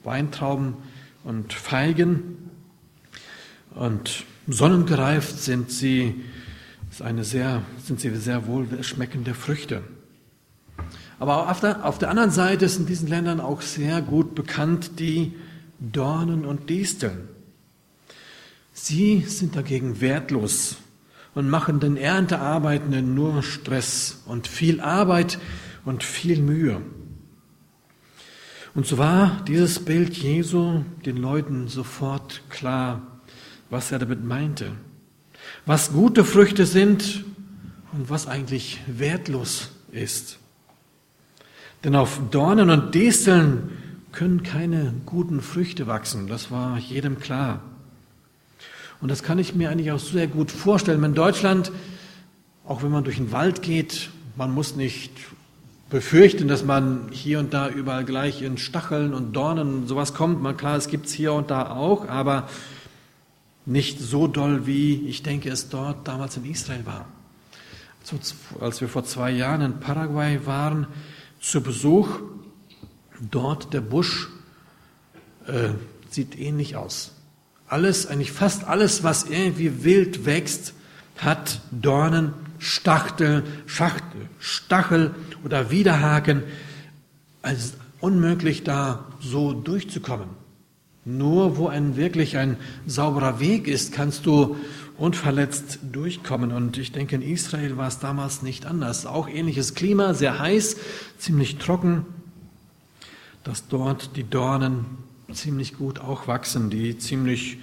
Weintrauben 0.02 0.74
und 1.22 1.52
Feigen. 1.52 2.50
Und 3.74 4.24
sonnengereift 4.48 5.38
sind 5.38 5.70
sie, 5.70 6.20
ist 6.94 7.02
eine 7.02 7.24
sehr, 7.24 7.62
sind 7.82 7.98
sie 7.98 8.14
sehr 8.14 8.46
wohl 8.46 8.68
schmeckende 8.84 9.34
Früchte. 9.34 9.82
Aber 11.18 11.50
auf 11.50 11.58
der, 11.58 11.84
auf 11.84 11.98
der 11.98 12.08
anderen 12.08 12.30
Seite 12.30 12.66
ist 12.66 12.78
in 12.78 12.86
diesen 12.86 13.08
Ländern 13.08 13.40
auch 13.40 13.62
sehr 13.62 14.00
gut 14.00 14.36
bekannt 14.36 15.00
die 15.00 15.34
Dornen 15.80 16.44
und 16.44 16.70
Disteln. 16.70 17.28
Sie 18.72 19.22
sind 19.22 19.56
dagegen 19.56 20.00
wertlos 20.00 20.76
und 21.34 21.50
machen 21.50 21.80
den 21.80 21.96
Erntearbeitenden 21.96 23.12
nur 23.12 23.42
Stress 23.42 24.22
und 24.26 24.46
viel 24.46 24.80
Arbeit 24.80 25.40
und 25.84 26.04
viel 26.04 26.40
Mühe. 26.40 26.80
Und 28.72 28.86
so 28.86 28.98
war 28.98 29.42
dieses 29.48 29.84
Bild 29.84 30.16
Jesu 30.16 30.84
den 31.04 31.16
Leuten 31.16 31.66
sofort 31.66 32.42
klar, 32.50 33.20
was 33.68 33.90
er 33.90 33.98
damit 33.98 34.22
meinte. 34.22 34.76
Was 35.66 35.92
gute 35.92 36.24
Früchte 36.24 36.66
sind 36.66 37.24
und 37.92 38.10
was 38.10 38.26
eigentlich 38.26 38.80
wertlos 38.86 39.70
ist. 39.92 40.38
Denn 41.84 41.96
auf 41.96 42.20
Dornen 42.30 42.68
und 42.68 42.94
Disteln 42.94 43.70
können 44.12 44.42
keine 44.42 44.92
guten 45.06 45.40
Früchte 45.40 45.86
wachsen. 45.86 46.26
Das 46.28 46.50
war 46.50 46.78
jedem 46.78 47.18
klar. 47.18 47.62
Und 49.00 49.10
das 49.10 49.22
kann 49.22 49.38
ich 49.38 49.54
mir 49.54 49.70
eigentlich 49.70 49.90
auch 49.90 49.98
sehr 49.98 50.26
gut 50.26 50.50
vorstellen. 50.50 51.02
In 51.02 51.14
Deutschland, 51.14 51.72
auch 52.66 52.82
wenn 52.82 52.90
man 52.90 53.04
durch 53.04 53.16
den 53.16 53.32
Wald 53.32 53.62
geht, 53.62 54.10
man 54.36 54.52
muss 54.52 54.76
nicht 54.76 55.12
befürchten, 55.88 56.46
dass 56.46 56.64
man 56.64 57.08
hier 57.10 57.38
und 57.38 57.54
da 57.54 57.68
überall 57.68 58.04
gleich 58.04 58.42
in 58.42 58.58
Stacheln 58.58 59.14
und 59.14 59.32
Dornen 59.32 59.74
und 59.74 59.86
sowas 59.86 60.12
kommt. 60.12 60.42
Man, 60.42 60.56
klar, 60.56 60.76
es 60.76 60.88
gibt 60.88 61.06
es 61.06 61.12
hier 61.12 61.32
und 61.32 61.50
da 61.50 61.70
auch, 61.70 62.08
aber 62.08 62.48
nicht 63.66 64.00
so 64.00 64.26
doll, 64.26 64.66
wie 64.66 65.06
ich 65.08 65.22
denke, 65.22 65.50
es 65.50 65.68
dort 65.68 66.06
damals 66.06 66.36
in 66.36 66.44
Israel 66.44 66.84
war. 66.86 67.06
Als 68.60 68.80
wir 68.80 68.88
vor 68.88 69.04
zwei 69.04 69.30
Jahren 69.30 69.62
in 69.62 69.80
Paraguay 69.80 70.44
waren, 70.44 70.86
zu 71.40 71.62
Besuch, 71.62 72.20
dort 73.30 73.72
der 73.72 73.80
Busch 73.80 74.28
äh, 75.46 75.70
sieht 76.10 76.38
ähnlich 76.38 76.76
aus. 76.76 77.12
Alles, 77.66 78.06
eigentlich 78.06 78.32
fast 78.32 78.64
alles, 78.64 79.02
was 79.02 79.24
irgendwie 79.24 79.84
wild 79.84 80.26
wächst, 80.26 80.74
hat 81.16 81.60
Dornen, 81.70 82.34
Stachtel, 82.58 83.44
Schachtel, 83.66 84.28
Stachel 84.38 85.14
oder 85.44 85.70
Widerhaken. 85.70 86.42
Also 87.42 87.56
es 87.56 87.64
ist 87.66 87.76
unmöglich, 88.00 88.64
da 88.64 89.06
so 89.20 89.52
durchzukommen. 89.52 90.43
Nur 91.04 91.58
wo 91.58 91.68
ein 91.68 91.96
wirklich 91.96 92.38
ein 92.38 92.56
sauberer 92.86 93.38
Weg 93.38 93.68
ist, 93.68 93.92
kannst 93.92 94.24
du 94.24 94.56
unverletzt 94.96 95.80
durchkommen. 95.92 96.52
Und 96.52 96.78
ich 96.78 96.92
denke, 96.92 97.16
in 97.16 97.22
Israel 97.22 97.76
war 97.76 97.88
es 97.88 97.98
damals 97.98 98.42
nicht 98.42 98.64
anders. 98.64 99.04
Auch 99.06 99.28
ähnliches 99.28 99.74
Klima, 99.74 100.14
sehr 100.14 100.38
heiß, 100.38 100.76
ziemlich 101.18 101.56
trocken, 101.56 102.06
dass 103.42 103.68
dort 103.68 104.16
die 104.16 104.24
Dornen 104.24 104.86
ziemlich 105.32 105.76
gut 105.76 106.00
auch 106.00 106.26
wachsen, 106.26 106.70
die 106.70 106.96
ziemlich, 106.96 107.58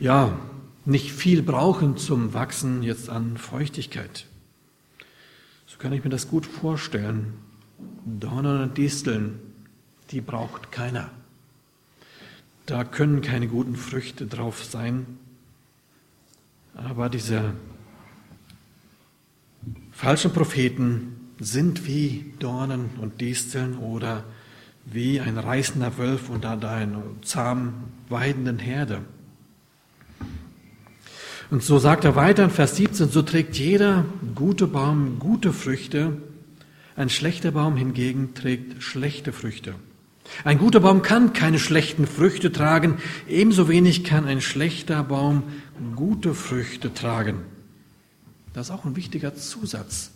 ja, 0.00 0.36
nicht 0.84 1.12
viel 1.12 1.42
brauchen 1.42 1.96
zum 1.96 2.34
Wachsen 2.34 2.82
jetzt 2.82 3.08
an 3.08 3.36
Feuchtigkeit. 3.36 4.26
So 5.66 5.78
kann 5.78 5.92
ich 5.92 6.02
mir 6.02 6.10
das 6.10 6.28
gut 6.28 6.46
vorstellen. 6.46 7.34
Dornen 8.04 8.62
und 8.62 8.76
Disteln, 8.78 9.38
die 10.10 10.20
braucht 10.20 10.72
keiner. 10.72 11.10
Da 12.72 12.84
können 12.84 13.20
keine 13.20 13.48
guten 13.48 13.76
Früchte 13.76 14.24
drauf 14.24 14.64
sein. 14.64 15.18
Aber 16.74 17.10
diese 17.10 17.52
falschen 19.90 20.32
Propheten 20.32 21.34
sind 21.38 21.86
wie 21.86 22.32
Dornen 22.38 22.88
und 22.98 23.20
Disteln 23.20 23.76
oder 23.76 24.24
wie 24.86 25.20
ein 25.20 25.36
reißender 25.36 25.98
Wölf 25.98 26.30
unter 26.30 26.52
einer 26.66 27.02
zahm 27.20 27.74
weidenden 28.08 28.58
Herde. 28.58 29.02
Und 31.50 31.62
so 31.62 31.78
sagt 31.78 32.06
er 32.06 32.16
weiter 32.16 32.44
in 32.44 32.50
Vers 32.50 32.76
17, 32.76 33.10
so 33.10 33.20
trägt 33.20 33.58
jeder 33.58 34.06
gute 34.34 34.66
Baum 34.66 35.18
gute 35.18 35.52
Früchte, 35.52 36.16
ein 36.96 37.10
schlechter 37.10 37.50
Baum 37.50 37.76
hingegen 37.76 38.32
trägt 38.32 38.82
schlechte 38.82 39.34
Früchte. 39.34 39.74
Ein 40.44 40.58
guter 40.58 40.80
Baum 40.80 41.02
kann 41.02 41.32
keine 41.32 41.58
schlechten 41.58 42.06
Früchte 42.06 42.52
tragen, 42.52 42.98
ebenso 43.28 43.68
wenig 43.68 44.04
kann 44.04 44.26
ein 44.26 44.40
schlechter 44.40 45.02
Baum 45.04 45.44
gute 45.94 46.34
Früchte 46.34 46.92
tragen. 46.94 47.42
Das 48.52 48.68
ist 48.68 48.74
auch 48.74 48.84
ein 48.84 48.96
wichtiger 48.96 49.34
Zusatz. 49.34 50.12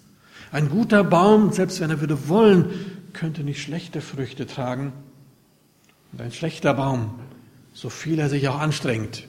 Ein 0.52 0.68
guter 0.68 1.04
Baum, 1.04 1.52
selbst 1.52 1.80
wenn 1.80 1.90
er 1.90 2.00
würde 2.00 2.28
wollen, 2.28 2.70
könnte 3.12 3.42
nicht 3.42 3.62
schlechte 3.62 4.00
Früchte 4.00 4.46
tragen. 4.46 4.92
Und 6.12 6.20
ein 6.20 6.32
schlechter 6.32 6.74
Baum, 6.74 7.18
so 7.72 7.90
viel 7.90 8.18
er 8.18 8.28
sich 8.28 8.48
auch 8.48 8.58
anstrengt, 8.58 9.26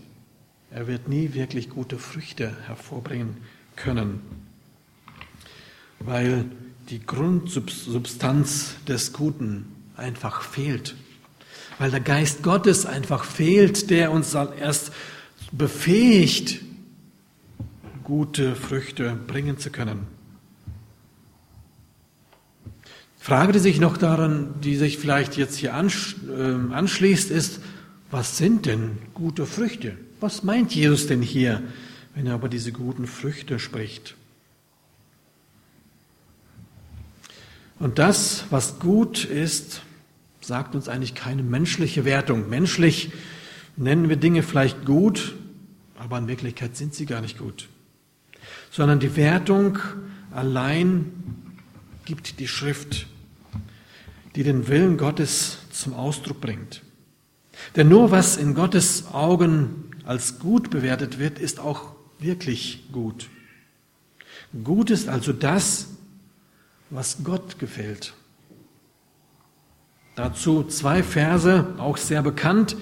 er 0.71 0.87
wird 0.87 1.07
nie 1.07 1.33
wirklich 1.33 1.69
gute 1.69 1.97
Früchte 1.97 2.55
hervorbringen 2.67 3.37
können, 3.75 4.21
weil 5.99 6.45
die 6.89 7.05
Grundsubstanz 7.05 8.75
des 8.87 9.13
Guten 9.13 9.76
einfach 9.97 10.41
fehlt, 10.41 10.95
weil 11.79 11.91
der 11.91 11.99
Geist 11.99 12.43
Gottes 12.43 12.85
einfach 12.85 13.23
fehlt, 13.23 13.89
der 13.89 14.11
uns 14.11 14.33
erst 14.33 14.91
befähigt, 15.51 16.61
gute 18.03 18.55
Früchte 18.55 19.17
bringen 19.27 19.57
zu 19.57 19.69
können. 19.69 20.07
Frage, 23.17 23.51
die 23.51 23.59
sich 23.59 23.81
noch 23.81 23.97
daran, 23.97 24.61
die 24.61 24.77
sich 24.77 24.97
vielleicht 24.97 25.35
jetzt 25.35 25.57
hier 25.57 25.73
ähm, 25.73 26.71
anschließt, 26.71 27.29
ist, 27.29 27.59
was 28.09 28.37
sind 28.37 28.65
denn 28.65 28.99
gute 29.13 29.45
Früchte? 29.45 29.97
Was 30.21 30.43
meint 30.43 30.73
Jesus 30.73 31.07
denn 31.07 31.21
hier, 31.21 31.61
wenn 32.15 32.25
er 32.25 32.35
über 32.35 32.47
diese 32.47 32.71
guten 32.71 33.05
Früchte 33.05 33.59
spricht? 33.59 34.15
Und 37.79 37.99
das, 37.99 38.45
was 38.49 38.79
gut 38.79 39.25
ist, 39.25 39.81
sagt 40.47 40.73
uns 40.73 40.87
eigentlich 40.87 41.13
keine 41.13 41.43
menschliche 41.43 42.05
Wertung. 42.05 42.49
Menschlich 42.49 43.11
nennen 43.75 44.09
wir 44.09 44.15
Dinge 44.15 44.41
vielleicht 44.41 44.85
gut, 44.85 45.35
aber 45.99 46.17
in 46.17 46.27
Wirklichkeit 46.27 46.75
sind 46.75 46.95
sie 46.95 47.05
gar 47.05 47.21
nicht 47.21 47.37
gut. 47.37 47.67
Sondern 48.71 48.99
die 48.99 49.15
Wertung 49.15 49.77
allein 50.31 51.11
gibt 52.05 52.39
die 52.39 52.47
Schrift 52.47 53.07
die 54.37 54.43
den 54.43 54.67
Willen 54.67 54.97
Gottes 54.97 55.57
zum 55.71 55.95
Ausdruck 55.95 56.39
bringt. 56.39 56.83
Denn 57.75 57.89
nur 57.89 58.11
was 58.11 58.37
in 58.37 58.53
Gottes 58.53 59.07
Augen 59.11 59.89
als 60.05 60.37
gut 60.37 60.69
bewertet 60.69 61.17
wird, 61.17 61.39
ist 61.39 61.59
auch 61.59 61.95
wirklich 62.19 62.83
gut. 62.91 63.29
Gut 64.63 64.91
ist 64.91 65.09
also 65.09 65.33
das, 65.33 65.87
was 66.91 67.23
Gott 67.23 67.57
gefällt. 67.57 68.13
Dazu 70.17 70.63
zwei 70.63 71.03
Verse, 71.03 71.67
auch 71.77 71.95
sehr 71.95 72.23
bekannt, 72.23 72.75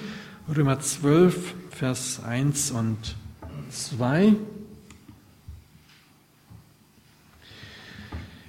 Römer 0.56 0.80
12, 0.80 1.54
Vers 1.70 2.22
1 2.26 2.72
und 2.72 2.98
2. 3.72 4.36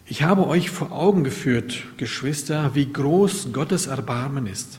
Ich 0.05 0.23
habe 0.23 0.47
euch 0.47 0.71
vor 0.71 0.93
Augen 0.93 1.25
geführt, 1.25 1.83
Geschwister, 1.97 2.77
wie 2.77 2.93
groß 2.93 3.53
Gottes 3.53 3.89
Erbarmen 3.89 4.47
ist. 4.47 4.79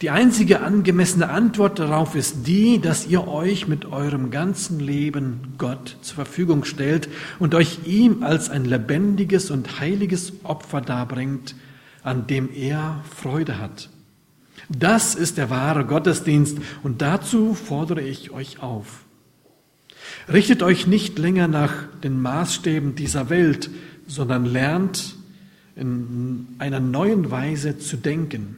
Die 0.00 0.08
einzige 0.08 0.62
angemessene 0.62 1.28
Antwort 1.28 1.78
darauf 1.78 2.14
ist 2.14 2.46
die, 2.46 2.80
dass 2.80 3.06
ihr 3.06 3.28
euch 3.28 3.68
mit 3.68 3.84
eurem 3.84 4.30
ganzen 4.30 4.80
Leben 4.80 5.52
Gott 5.58 5.98
zur 6.00 6.14
Verfügung 6.14 6.64
stellt 6.64 7.10
und 7.38 7.54
euch 7.54 7.80
ihm 7.84 8.22
als 8.22 8.48
ein 8.48 8.64
lebendiges 8.64 9.50
und 9.50 9.78
heiliges 9.78 10.32
Opfer 10.42 10.80
darbringt, 10.80 11.54
an 12.02 12.26
dem 12.26 12.50
er 12.52 13.04
Freude 13.14 13.58
hat. 13.58 13.88
Das 14.68 15.14
ist 15.14 15.38
der 15.38 15.50
wahre 15.50 15.84
Gottesdienst 15.84 16.58
und 16.82 17.02
dazu 17.02 17.54
fordere 17.54 18.02
ich 18.02 18.30
euch 18.30 18.62
auf. 18.62 19.04
Richtet 20.32 20.62
euch 20.62 20.86
nicht 20.86 21.18
länger 21.18 21.48
nach 21.48 21.72
den 22.02 22.20
Maßstäben 22.20 22.94
dieser 22.94 23.28
Welt, 23.30 23.70
sondern 24.06 24.44
lernt 24.44 25.16
in 25.74 26.48
einer 26.58 26.80
neuen 26.80 27.30
Weise 27.30 27.78
zu 27.78 27.96
denken, 27.96 28.56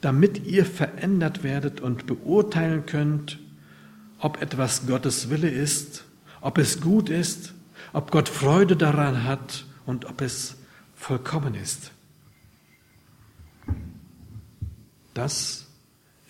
damit 0.00 0.46
ihr 0.46 0.66
verändert 0.66 1.42
werdet 1.42 1.80
und 1.80 2.06
beurteilen 2.06 2.84
könnt, 2.86 3.38
ob 4.18 4.40
etwas 4.42 4.86
Gottes 4.86 5.30
Wille 5.30 5.48
ist, 5.48 6.04
ob 6.40 6.58
es 6.58 6.80
gut 6.80 7.08
ist, 7.08 7.54
ob 7.92 8.10
Gott 8.10 8.28
Freude 8.28 8.76
daran 8.76 9.24
hat 9.24 9.64
und 9.86 10.04
ob 10.06 10.20
es 10.20 10.56
vollkommen 10.94 11.54
ist. 11.54 11.91
Das 15.14 15.66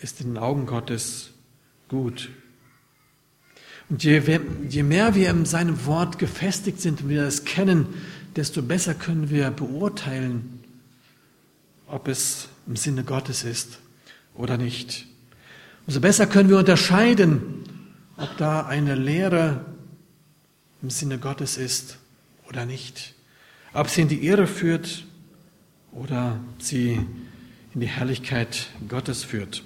ist 0.01 0.21
in 0.21 0.29
den 0.29 0.39
Augen 0.39 0.67
Gottes 0.67 1.31
gut. 1.89 2.31
Und 3.89 4.03
je, 4.03 4.41
je 4.69 4.83
mehr 4.83 5.15
wir 5.15 5.31
in 5.31 5.45
seinem 5.45 5.85
Wort 5.87 6.19
gefestigt 6.19 6.81
sind 6.81 7.03
und 7.03 7.09
wir 7.09 7.25
es 7.25 7.45
kennen, 7.45 7.87
desto 8.37 8.63
besser 8.63 8.95
können 8.95 9.31
wir 9.31 9.51
beurteilen, 9.51 10.65
ob 11.87 12.09
es 12.09 12.49
im 12.67 12.77
Sinne 12.77 13.05
Gottes 13.05 13.45
ist 13.45 13.79
oder 14.35 14.57
nicht. 14.57 15.07
Umso 15.87 16.01
besser 16.01 16.27
können 16.27 16.49
wir 16.49 16.59
unterscheiden, 16.59 17.65
ob 18.17 18.37
da 18.37 18.67
eine 18.67 18.95
Lehre 18.95 19.65
im 20.81 20.91
Sinne 20.91 21.19
Gottes 21.19 21.59
ist 21.59 21.99
oder 22.49 22.65
nicht. 22.65 23.15
Ob 23.75 23.89
sie 23.89 24.03
in 24.03 24.09
die 24.09 24.27
Irre 24.27 24.47
führt 24.47 25.05
oder 25.93 26.41
sie 26.59 27.01
in 27.75 27.81
die 27.81 27.87
Herrlichkeit 27.87 28.69
Gottes 28.89 29.25
führt. 29.25 29.63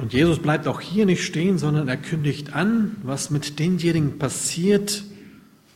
Und 0.00 0.12
Jesus 0.12 0.40
bleibt 0.40 0.66
auch 0.66 0.80
hier 0.80 1.06
nicht 1.06 1.24
stehen, 1.24 1.58
sondern 1.58 1.88
er 1.88 1.96
kündigt 1.96 2.52
an, 2.52 2.96
was 3.02 3.30
mit 3.30 3.58
denjenigen 3.58 4.18
passiert, 4.18 5.04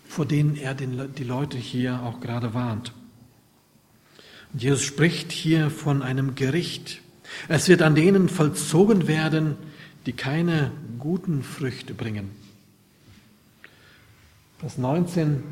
vor 0.08 0.26
denen 0.26 0.56
er 0.56 0.74
den, 0.74 1.14
die 1.14 1.24
Leute 1.24 1.56
hier 1.56 2.02
auch 2.02 2.20
gerade 2.20 2.52
warnt. 2.52 2.92
Und 4.52 4.62
Jesus 4.62 4.82
spricht 4.82 5.30
hier 5.30 5.70
von 5.70 6.02
einem 6.02 6.34
Gericht. 6.34 7.00
Es 7.48 7.68
wird 7.68 7.82
an 7.82 7.94
denen 7.94 8.28
vollzogen 8.28 9.06
werden, 9.06 9.56
die 10.06 10.12
keine 10.12 10.72
guten 10.98 11.42
Früchte 11.44 11.94
bringen. 11.94 12.30
Vers 14.58 14.78
19 14.78 15.44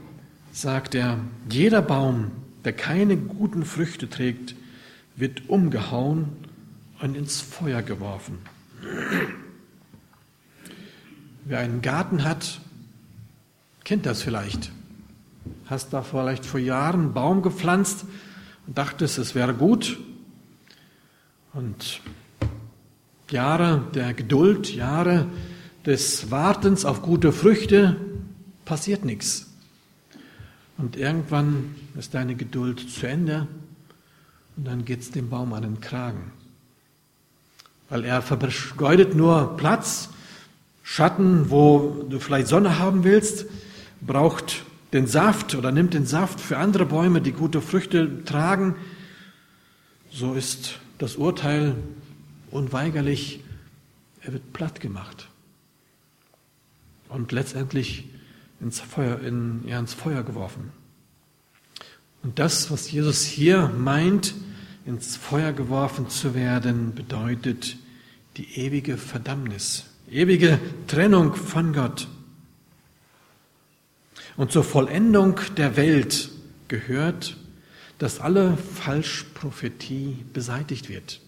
sagt 0.53 0.95
er, 0.95 1.21
jeder 1.49 1.83
Baum, 1.83 2.33
der 2.69 2.77
keine 2.77 3.17
guten 3.17 3.65
Früchte 3.65 4.11
trägt, 4.11 4.55
wird 5.17 5.49
umgehauen 5.49 6.29
und 7.01 7.17
ins 7.17 7.41
Feuer 7.41 7.81
geworfen. 7.81 8.41
Wer 11.47 11.61
einen 11.61 11.81
Garten 11.81 12.25
hat, 12.25 12.61
kennt 13.85 14.05
das 14.05 14.21
vielleicht. 14.21 14.71
Hast 15.65 15.95
da 15.95 16.03
vielleicht 16.03 16.45
vor 16.45 16.61
Jahren 16.61 17.01
einen 17.01 17.15
Baum 17.15 17.41
gepflanzt 17.41 18.05
und 18.67 18.77
dachtest, 18.77 19.17
es 19.17 19.35
wäre 19.35 19.55
gut. 19.55 19.99
Und 21.55 22.03
Jahre 23.31 23.83
der 23.95 24.13
Geduld, 24.13 24.75
Jahre 24.75 25.27
des 25.87 26.31
Wartens 26.31 26.85
auf 26.85 27.01
gute 27.01 27.33
Früchte, 27.33 27.97
passiert 28.67 29.07
nichts. 29.07 29.48
Und 30.79 30.97
irgendwann 30.97 31.75
ist 31.99 32.15
deine 32.15 32.37
Geduld 32.37 32.89
zu 32.89 33.07
Ende 33.07 33.49
und 34.57 34.67
dann 34.67 34.85
geht 34.85 35.01
es 35.01 35.11
dem 35.11 35.29
Baum 35.29 35.53
an 35.53 35.63
den 35.63 35.81
Kragen. 35.81 36.31
Weil 37.89 38.05
er 38.05 38.23
vergeudet 38.23 39.15
nur 39.15 39.57
Platz, 39.57 40.11
Schatten, 40.85 41.51
wo 41.51 42.07
du 42.09 42.19
vielleicht 42.21 42.47
Sonne 42.47 42.79
haben 42.79 43.05
willst, 43.05 43.47
braucht 44.01 44.65
den 44.93 45.07
Saft 45.07 45.55
oder 45.55 45.73
nimmt 45.73 45.95
den 45.95 46.07
Saft 46.07 46.41
für 46.41 46.57
andere 46.59 46.87
Bäume, 46.87 47.21
die 47.21 47.33
gute 47.33 47.61
Früchte 47.61 48.25
tragen, 48.25 48.77
so 50.11 50.35
ist 50.35 50.79
das 50.99 51.17
Urteil 51.17 51.75
unweigerlich, 52.51 53.43
er 54.23 54.33
wird 54.33 54.53
platt 54.53 54.81
gemacht 54.81 55.29
und 57.09 57.33
letztendlich 57.33 58.09
ins 58.61 58.81
Feuer, 58.81 59.21
in, 59.21 59.63
ja, 59.67 59.79
ins 59.79 59.95
Feuer 59.95 60.23
geworfen. 60.23 60.73
Und 62.23 62.39
das, 62.39 62.71
was 62.71 62.91
Jesus 62.91 63.25
hier 63.25 63.69
meint, 63.69 64.35
ins 64.85 65.17
Feuer 65.17 65.53
geworfen 65.53 66.09
zu 66.09 66.35
werden, 66.35 66.95
bedeutet 66.95 67.77
die 68.37 68.59
ewige 68.59 68.97
Verdammnis, 68.97 69.85
ewige 70.11 70.59
Trennung 70.87 71.35
von 71.35 71.73
Gott. 71.73 72.09
Und 74.37 74.53
zur 74.53 74.65
Vollendung 74.65 75.41
der 75.57 75.77
Welt 75.77 76.31
gehört, 76.69 77.37
dass 77.99 78.21
alle 78.21 78.57
Falschprophetie 78.57 80.25
beseitigt 80.33 80.89
wird. 80.89 81.21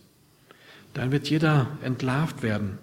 Dann 0.95 1.11
wird 1.11 1.29
jeder 1.29 1.79
entlarvt 1.83 2.43
werden. 2.43 2.79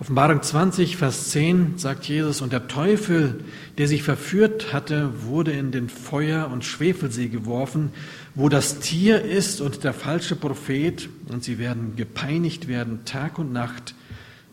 Offenbarung 0.00 0.40
20, 0.40 0.96
Vers 0.96 1.30
10 1.30 1.76
sagt 1.76 2.04
Jesus, 2.04 2.40
und 2.40 2.52
der 2.52 2.68
Teufel, 2.68 3.42
der 3.78 3.88
sich 3.88 4.04
verführt 4.04 4.72
hatte, 4.72 5.24
wurde 5.24 5.50
in 5.50 5.72
den 5.72 5.88
Feuer- 5.88 6.52
und 6.52 6.64
Schwefelsee 6.64 7.26
geworfen, 7.26 7.90
wo 8.36 8.48
das 8.48 8.78
Tier 8.78 9.22
ist 9.22 9.60
und 9.60 9.82
der 9.82 9.92
falsche 9.92 10.36
Prophet, 10.36 11.08
und 11.28 11.42
sie 11.42 11.58
werden 11.58 11.96
gepeinigt 11.96 12.68
werden 12.68 13.04
Tag 13.06 13.40
und 13.40 13.52
Nacht 13.52 13.96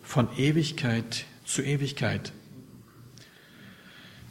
von 0.01 0.27
Ewigkeit 0.35 1.25
zu 1.45 1.61
Ewigkeit. 1.61 2.33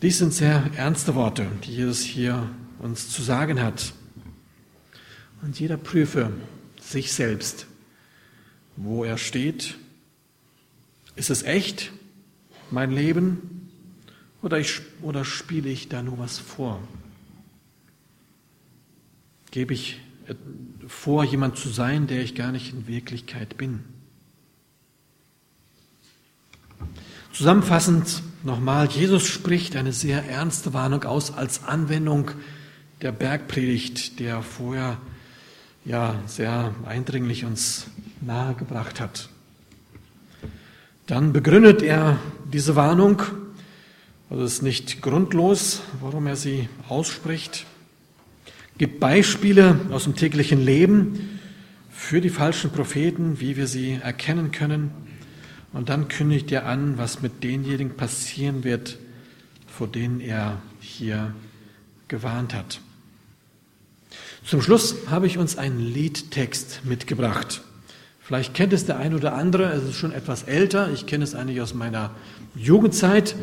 Dies 0.03 0.19
sind 0.19 0.35
sehr 0.35 0.69
ernste 0.77 1.15
Worte, 1.15 1.47
die 1.63 1.77
Jesus 1.77 2.01
hier 2.01 2.51
uns 2.81 3.09
zu 3.09 3.23
sagen 3.23 3.63
hat. 3.63 3.93
Und 5.43 5.61
jeder 5.61 5.77
prüfe 5.77 6.33
sich 6.81 7.13
selbst, 7.13 7.67
wo 8.77 9.05
er 9.05 9.17
steht 9.17 9.77
ist 11.17 11.31
es 11.31 11.43
echt, 11.43 11.93
mein 12.71 12.91
Leben, 12.91 13.71
oder, 14.43 14.59
ich, 14.59 14.81
oder 15.03 15.25
spiele 15.25 15.71
ich 15.71 15.89
da 15.89 16.03
nur 16.03 16.19
was 16.19 16.39
vor? 16.39 16.81
Gebe 19.51 19.73
ich 19.73 20.01
vor, 20.87 21.25
jemand 21.25 21.57
zu 21.57 21.69
sein, 21.69 22.07
der 22.07 22.23
ich 22.23 22.35
gar 22.35 22.53
nicht 22.53 22.73
in 22.73 22.87
Wirklichkeit 22.87 23.57
bin? 23.57 23.85
Zusammenfassend 27.33 28.23
nochmal, 28.43 28.89
Jesus 28.89 29.27
spricht 29.27 29.77
eine 29.77 29.93
sehr 29.93 30.29
ernste 30.29 30.73
Warnung 30.73 31.05
aus 31.05 31.33
als 31.33 31.65
Anwendung 31.65 32.31
der 33.03 33.13
Bergpredigt, 33.13 34.21
der 34.21 34.43
vorher 34.43 34.99
ja 35.85 36.23
sehr 36.27 36.75
eindringlich 36.85 37.45
uns 37.45 37.87
nahegebracht 38.21 39.01
hat. 39.01 39.31
Dann 41.07 41.35
begründet 41.35 41.83
er 41.83 42.19
diese 42.51 42.77
Warnung, 42.77 43.23
also 44.31 44.43
es 44.43 44.55
ist 44.55 44.63
nicht 44.63 45.03
grundlos, 45.03 45.83
warum 46.01 46.27
er 46.27 46.37
sie 46.37 46.69
ausspricht, 46.89 47.67
gibt 48.79 49.01
Beispiele 49.01 49.79
aus 49.91 50.05
dem 50.05 50.17
täglichen 50.17 50.65
Leben 50.65 51.39
für 51.91 52.23
die 52.23 52.31
falschen 52.31 52.71
Propheten, 52.71 53.39
wie 53.39 53.57
wir 53.57 53.67
sie 53.67 53.99
erkennen 54.03 54.51
können. 54.51 54.93
Und 55.75 55.91
dann 55.91 56.09
kündigt 56.09 56.51
er 56.53 56.65
an, 56.65 56.97
was 56.97 57.21
mit 57.21 57.45
denjenigen 57.45 57.97
passieren 57.97 58.65
wird, 58.65 58.99
vor 59.67 59.89
denen 59.89 60.21
er 60.21 60.63
hier 60.81 61.35
gewarnt 62.09 62.55
hat. 62.55 62.81
Zum 64.43 64.63
Schluss 64.63 64.97
habe 65.11 65.27
ich 65.27 65.37
uns 65.37 65.59
einen 65.59 65.81
Liedtext 65.81 66.81
mitgebracht. 66.85 67.63
Vielleicht 68.25 68.55
kennt 68.55 68.73
es 68.73 68.87
der 68.87 68.97
ein 68.97 69.13
oder 69.13 69.35
andere, 69.35 69.65
es 69.65 69.85
ist 69.85 69.97
schon 69.97 70.11
etwas 70.11 70.45
älter. 70.45 70.91
Ich 70.91 71.05
kenne 71.05 71.25
es 71.25 71.35
eigentlich 71.35 71.61
aus 71.61 71.75
meiner 71.75 72.11
Jugendzeit. 72.55 73.37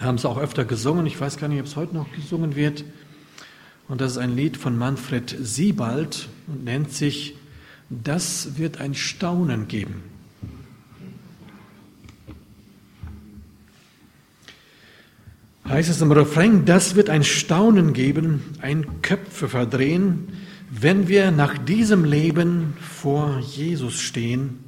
Haben 0.00 0.14
es 0.14 0.24
auch 0.24 0.38
öfter 0.38 0.64
gesungen. 0.64 1.04
Ich 1.04 1.20
weiß 1.20 1.36
gar 1.36 1.48
nicht, 1.48 1.58
ob 1.58 1.66
es 1.66 1.74
heute 1.74 1.96
noch 1.96 2.06
gesungen 2.12 2.54
wird. 2.54 2.84
Und 3.88 4.00
das 4.00 4.12
ist 4.12 4.18
ein 4.18 4.36
Lied 4.36 4.56
von 4.56 4.78
Manfred 4.78 5.36
Siebald 5.40 6.28
und 6.46 6.62
nennt 6.62 6.92
sich 6.92 7.34
Das 7.88 8.56
wird 8.56 8.80
ein 8.80 8.94
Staunen 8.94 9.66
geben. 9.66 10.04
Heißt 15.68 15.90
es 15.90 16.00
im 16.00 16.12
Refrain, 16.12 16.64
das 16.66 16.94
wird 16.94 17.10
ein 17.10 17.24
Staunen 17.24 17.92
geben, 17.92 18.44
ein 18.60 19.02
Köpfe 19.02 19.48
verdrehen, 19.48 20.45
wenn 20.70 21.08
wir 21.08 21.30
nach 21.30 21.58
diesem 21.58 22.04
Leben 22.04 22.74
vor 22.80 23.38
Jesus 23.38 24.00
stehen 24.00 24.58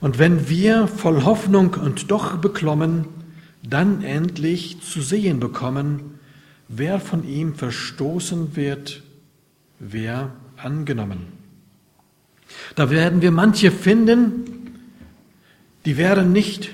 und 0.00 0.18
wenn 0.18 0.48
wir 0.48 0.86
voll 0.86 1.24
Hoffnung 1.24 1.74
und 1.74 2.10
doch 2.10 2.36
beklommen, 2.36 3.06
dann 3.62 4.02
endlich 4.02 4.80
zu 4.82 5.00
sehen 5.00 5.40
bekommen, 5.40 6.18
wer 6.68 7.00
von 7.00 7.26
ihm 7.26 7.54
verstoßen 7.54 8.56
wird, 8.56 9.02
wer 9.78 10.32
angenommen. 10.56 11.32
Da 12.74 12.90
werden 12.90 13.22
wir 13.22 13.30
manche 13.30 13.70
finden, 13.70 14.80
die 15.84 15.96
wären 15.96 16.32
nicht, 16.32 16.70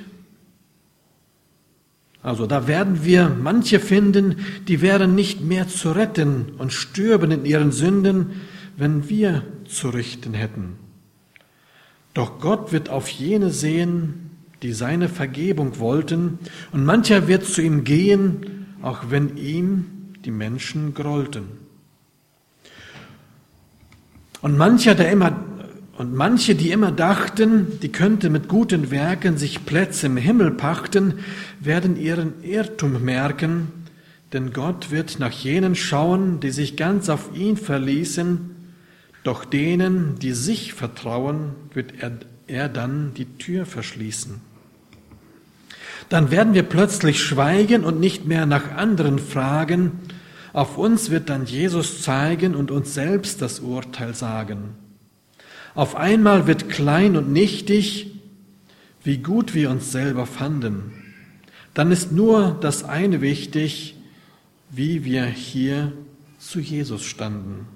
also 2.22 2.46
da 2.46 2.66
werden 2.66 3.04
wir 3.04 3.28
manche 3.28 3.80
finden, 3.80 4.36
die 4.68 4.82
wären 4.82 5.14
nicht 5.14 5.40
mehr 5.40 5.68
zu 5.68 5.92
retten 5.92 6.52
und 6.58 6.72
stürben 6.72 7.30
in 7.30 7.44
ihren 7.44 7.72
Sünden, 7.72 8.42
wenn 8.76 9.08
wir 9.08 9.42
zu 9.66 9.88
richten 9.88 10.34
hätten. 10.34 10.76
Doch 12.12 12.40
Gott 12.40 12.72
wird 12.72 12.90
auf 12.90 13.08
jene 13.08 13.50
sehen, 13.50 14.30
die 14.62 14.72
seine 14.72 15.08
Vergebung 15.08 15.78
wollten, 15.78 16.38
und 16.72 16.84
mancher 16.84 17.28
wird 17.28 17.44
zu 17.44 17.62
ihm 17.62 17.84
gehen, 17.84 18.66
auch 18.82 19.04
wenn 19.08 19.36
ihm 19.36 19.86
die 20.24 20.30
Menschen 20.30 20.92
grollten. 20.92 21.44
Und 24.42 24.58
mancher, 24.58 24.94
der 24.94 25.10
immer, 25.10 25.32
und 26.00 26.14
manche, 26.14 26.54
die 26.54 26.70
immer 26.70 26.92
dachten, 26.92 27.78
die 27.82 27.92
könnte 27.92 28.30
mit 28.30 28.48
guten 28.48 28.90
Werken 28.90 29.36
sich 29.36 29.66
Plätze 29.66 30.06
im 30.06 30.16
Himmel 30.16 30.50
pachten, 30.50 31.18
werden 31.60 32.00
ihren 32.00 32.42
Irrtum 32.42 33.04
merken, 33.04 33.68
denn 34.32 34.54
Gott 34.54 34.90
wird 34.90 35.18
nach 35.18 35.30
jenen 35.30 35.74
schauen, 35.74 36.40
die 36.40 36.52
sich 36.52 36.76
ganz 36.76 37.10
auf 37.10 37.36
ihn 37.36 37.58
verließen, 37.58 38.56
doch 39.24 39.44
denen, 39.44 40.18
die 40.18 40.32
sich 40.32 40.72
vertrauen, 40.72 41.50
wird 41.74 41.92
er, 42.00 42.12
er 42.46 42.70
dann 42.70 43.12
die 43.12 43.26
Tür 43.36 43.66
verschließen. 43.66 44.40
Dann 46.08 46.30
werden 46.30 46.54
wir 46.54 46.62
plötzlich 46.62 47.22
schweigen 47.22 47.84
und 47.84 48.00
nicht 48.00 48.24
mehr 48.24 48.46
nach 48.46 48.74
anderen 48.74 49.18
fragen. 49.18 49.92
Auf 50.54 50.78
uns 50.78 51.10
wird 51.10 51.28
dann 51.28 51.44
Jesus 51.44 52.00
zeigen 52.00 52.54
und 52.54 52.70
uns 52.70 52.94
selbst 52.94 53.42
das 53.42 53.60
Urteil 53.60 54.14
sagen. 54.14 54.76
Auf 55.80 55.96
einmal 55.96 56.46
wird 56.46 56.68
klein 56.68 57.16
und 57.16 57.32
nichtig, 57.32 58.10
wie 59.02 59.16
gut 59.16 59.54
wir 59.54 59.70
uns 59.70 59.90
selber 59.90 60.26
fanden. 60.26 60.92
Dann 61.72 61.90
ist 61.90 62.12
nur 62.12 62.58
das 62.60 62.84
eine 62.84 63.22
wichtig, 63.22 63.96
wie 64.68 65.06
wir 65.06 65.24
hier 65.24 65.94
zu 66.38 66.60
Jesus 66.60 67.04
standen. 67.04 67.66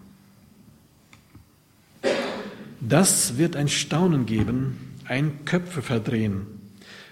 Das 2.82 3.38
wird 3.38 3.56
ein 3.56 3.68
Staunen 3.68 4.26
geben, 4.26 4.76
ein 5.06 5.46
Köpfe 5.46 5.80
verdrehen, 5.80 6.42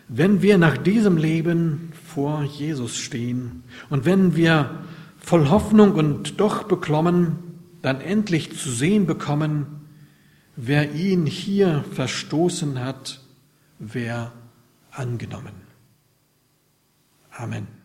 wenn 0.08 0.42
wir 0.42 0.58
nach 0.58 0.76
diesem 0.76 1.16
Leben 1.16 1.92
vor 2.04 2.42
Jesus 2.42 2.98
stehen 2.98 3.62
und 3.88 4.04
wenn 4.04 4.36
wir 4.36 4.84
voll 5.16 5.48
Hoffnung 5.48 5.94
und 5.94 6.38
doch 6.38 6.64
beklommen, 6.64 7.38
dann 7.80 8.02
endlich 8.02 8.58
zu 8.58 8.70
sehen 8.70 9.06
bekommen, 9.06 9.81
wer 10.56 10.92
ihn 10.92 11.26
hier 11.26 11.84
verstoßen 11.92 12.82
hat, 12.84 13.20
wer 13.78 14.32
angenommen. 14.90 15.54
Amen. 17.30 17.81